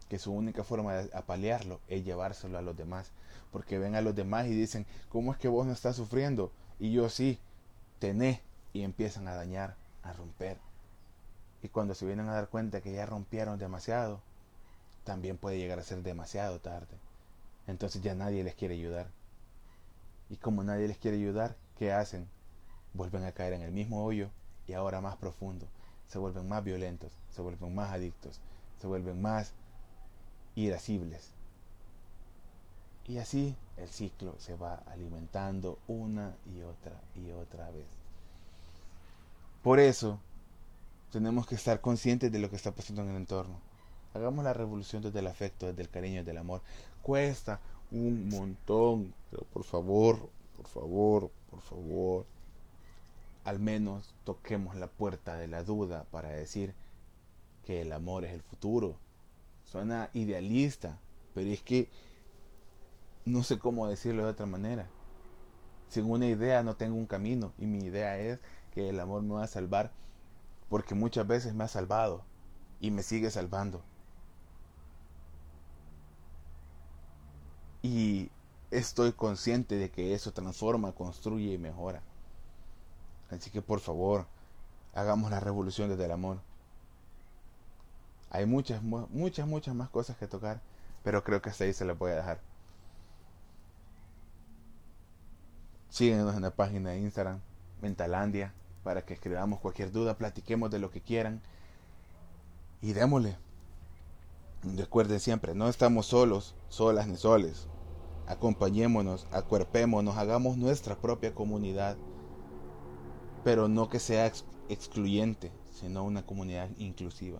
que 0.10 0.20
su 0.20 0.32
única 0.32 0.64
forma 0.64 0.94
de 0.94 1.16
apalearlo 1.16 1.80
es 1.88 2.06
llevárselo 2.06 2.58
a 2.58 2.62
los 2.62 2.78
demás. 2.78 3.12
Porque 3.52 3.80
ven 3.80 3.96
a 3.96 4.02
los 4.02 4.16
demás 4.16 4.48
y 4.48 4.54
dicen, 4.54 4.86
¿cómo 5.10 5.32
es 5.32 5.38
que 5.38 5.48
vos 5.48 5.66
no 5.66 5.74
estás 5.74 5.96
sufriendo? 5.96 6.52
Y 6.80 6.92
yo 6.92 7.10
sí, 7.10 7.40
tené. 8.00 8.42
Y 8.74 8.84
empiezan 8.84 9.30
a 9.30 9.36
dañar, 9.36 9.78
a 10.04 10.12
romper. 10.12 10.58
Y 11.64 11.70
cuando 11.70 11.96
se 11.96 12.06
vienen 12.06 12.28
a 12.28 12.34
dar 12.34 12.50
cuenta 12.50 12.82
que 12.82 12.92
ya 12.92 13.06
rompieron 13.06 13.58
demasiado, 13.58 14.20
también 15.06 15.38
puede 15.38 15.58
llegar 15.58 15.80
a 15.80 15.84
ser 15.84 16.04
demasiado 16.04 16.60
tarde. 16.60 16.98
Entonces 17.68 18.02
ya 18.02 18.16
nadie 18.16 18.44
les 18.44 18.54
quiere 18.56 18.74
ayudar. 18.74 19.08
Y 20.30 20.36
como 20.36 20.64
nadie 20.64 20.88
les 20.88 20.98
quiere 20.98 21.18
ayudar, 21.18 21.56
¿qué 21.78 21.94
hacen? 21.94 22.28
Vuelven 22.94 23.24
a 23.24 23.32
caer 23.32 23.54
en 23.54 23.62
el 23.62 23.72
mismo 23.72 24.04
hoyo 24.04 24.30
y 24.68 24.74
ahora 24.74 25.02
más 25.02 25.16
profundo. 25.18 25.68
Se 26.08 26.18
vuelven 26.18 26.48
más 26.48 26.64
violentos, 26.64 27.12
se 27.32 27.42
vuelven 27.42 27.74
más 27.74 27.92
adictos, 27.92 28.40
se 28.82 28.88
vuelven 28.88 29.22
más 29.22 29.54
irascibles. 30.56 31.32
Y 33.08 33.18
así 33.18 33.56
el 33.78 33.90
ciclo 33.90 34.36
se 34.40 34.56
va 34.56 34.76
alimentando 34.88 35.78
una 35.88 36.36
y 36.46 36.62
otra 36.62 37.00
y 37.16 37.32
otra 37.32 37.70
vez. 37.72 37.86
Por 39.62 39.80
eso 39.80 40.20
tenemos 41.12 41.48
que 41.48 41.56
estar 41.56 41.82
conscientes 41.82 42.32
de 42.32 42.40
lo 42.40 42.50
que 42.50 42.56
está 42.56 42.72
pasando 42.72 43.04
en 43.04 43.10
el 43.10 43.18
entorno. 43.18 43.60
Hagamos 44.14 44.44
la 44.44 44.54
revolución 44.54 45.04
desde 45.04 45.20
el 45.20 45.28
afecto, 45.28 45.68
desde 45.68 45.82
el 45.82 45.90
cariño, 45.90 46.20
desde 46.20 46.32
el 46.32 46.38
amor. 46.38 46.62
Cuesta 47.02 47.60
un 47.92 48.30
montón. 48.30 49.14
Pero 49.30 49.44
por 49.46 49.64
favor, 49.64 50.30
por 50.56 50.68
favor, 50.68 51.32
por 51.50 51.62
favor, 51.62 52.26
al 53.44 53.60
menos 53.60 54.14
toquemos 54.24 54.76
la 54.76 54.88
puerta 54.88 55.36
de 55.36 55.48
la 55.48 55.64
duda 55.64 56.06
para 56.12 56.30
decir 56.30 56.74
que 57.66 57.82
el 57.82 57.92
amor 57.92 58.26
es 58.26 58.34
el 58.34 58.42
futuro. 58.42 58.96
Suena 59.66 60.10
idealista, 60.14 60.98
pero 61.34 61.50
es 61.50 61.62
que 61.62 61.90
no 63.26 63.44
sé 63.44 63.60
cómo 63.60 63.88
decirlo 63.88 64.24
de 64.24 64.30
otra 64.30 64.46
manera. 64.46 64.88
Sin 65.90 66.10
una 66.10 66.28
idea 66.28 66.64
no 66.64 66.76
tengo 66.76 66.96
un 66.96 67.08
camino 67.08 67.54
y 67.58 67.66
mi 67.66 67.80
idea 67.80 68.18
es 68.18 68.40
que 68.72 68.90
el 68.90 69.00
amor 69.00 69.22
me 69.24 69.36
va 69.36 69.44
a 69.44 69.48
salvar 69.48 69.92
porque 70.70 70.96
muchas 70.96 71.28
veces 71.28 71.54
me 71.54 71.64
ha 71.64 71.68
salvado 71.68 72.24
y 72.80 72.92
me 72.92 73.04
sigue 73.04 73.32
salvando. 73.32 73.84
Y 77.82 78.32
estoy 78.72 79.14
consciente 79.14 79.76
de 79.76 79.92
que 79.92 80.14
eso 80.14 80.34
transforma, 80.34 80.92
construye 80.94 81.54
y 81.54 81.58
mejora. 81.58 82.02
Así 83.30 83.50
que 83.52 83.62
por 83.62 83.80
favor, 83.80 84.28
hagamos 84.94 85.32
la 85.32 85.40
revolución 85.40 85.90
desde 85.90 86.06
el 86.06 86.12
amor. 86.12 86.40
Hay 88.36 88.46
muchas, 88.46 88.82
muchas, 88.84 89.48
muchas 89.48 89.76
más 89.76 89.90
cosas 89.90 90.18
que 90.18 90.28
tocar, 90.28 90.62
pero 91.04 91.24
creo 91.24 91.42
que 91.42 91.50
hasta 91.50 91.64
ahí 91.64 91.74
se 91.74 91.86
las 91.86 91.98
voy 91.98 92.12
a 92.12 92.16
dejar. 92.16 92.40
Síguenos 95.90 96.36
en 96.36 96.42
la 96.42 96.52
página 96.52 96.92
de 96.92 97.00
Instagram, 97.00 97.40
Mentalandia, 97.82 98.54
para 98.84 99.06
que 99.06 99.14
escribamos 99.14 99.60
cualquier 99.60 99.92
duda, 99.92 100.18
platiquemos 100.18 100.70
de 100.70 100.80
lo 100.80 100.92
que 100.92 101.02
quieran 101.02 101.42
y 102.82 102.94
démosle. 102.94 103.38
Recuerden 104.64 105.20
siempre, 105.20 105.56
no 105.56 105.70
estamos 105.70 106.08
solos, 106.08 106.56
solas 106.70 107.08
ni 107.08 107.18
soles 107.18 107.68
acompañémonos, 108.28 109.28
acuerpémonos, 109.32 110.18
hagamos 110.18 110.58
nuestra 110.58 110.96
propia 110.96 111.34
comunidad, 111.34 111.98
pero 113.44 113.68
no 113.68 113.90
que 113.90 114.00
sea 114.00 114.32
excluyente, 114.70 115.52
sino 115.72 116.04
una 116.04 116.26
comunidad 116.26 116.70
inclusiva. 116.78 117.40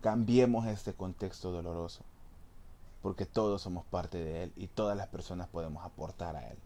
Cambiemos 0.00 0.66
este 0.66 0.94
contexto 0.94 1.52
doloroso, 1.52 2.02
porque 3.02 3.26
todos 3.26 3.60
somos 3.60 3.84
parte 3.84 4.18
de 4.18 4.44
él 4.44 4.52
y 4.56 4.66
todas 4.66 4.96
las 4.96 5.08
personas 5.08 5.48
podemos 5.48 5.84
aportar 5.84 6.36
a 6.36 6.48
él. 6.48 6.58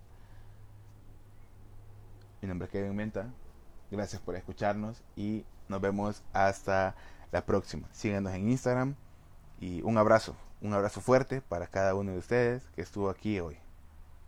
Mi 2.41 2.49
nombre 2.49 2.67
es 2.67 2.73
Kevin 2.73 2.95
Menta, 2.95 3.33
gracias 3.91 4.23
por 4.23 4.37
escucharnos 4.37 5.03
y 5.17 5.45
nos 5.69 5.81
vemos 5.81 6.23
hasta 6.33 6.95
la 7.33 7.45
próxima. 7.45 7.89
Síganos 7.93 8.33
en 8.35 8.51
Instagram 8.51 8.95
Y 9.61 9.83
un 9.83 9.99
abrazo, 9.99 10.37
un 10.61 10.73
abrazo 10.73 11.01
fuerte 11.01 11.41
para 11.41 11.67
cada 11.67 11.95
uno 11.95 12.13
de 12.13 12.19
ustedes 12.19 12.69
que 12.77 12.83
estuvo 12.83 13.11
aquí 13.11 13.41
hoy. 13.41 13.64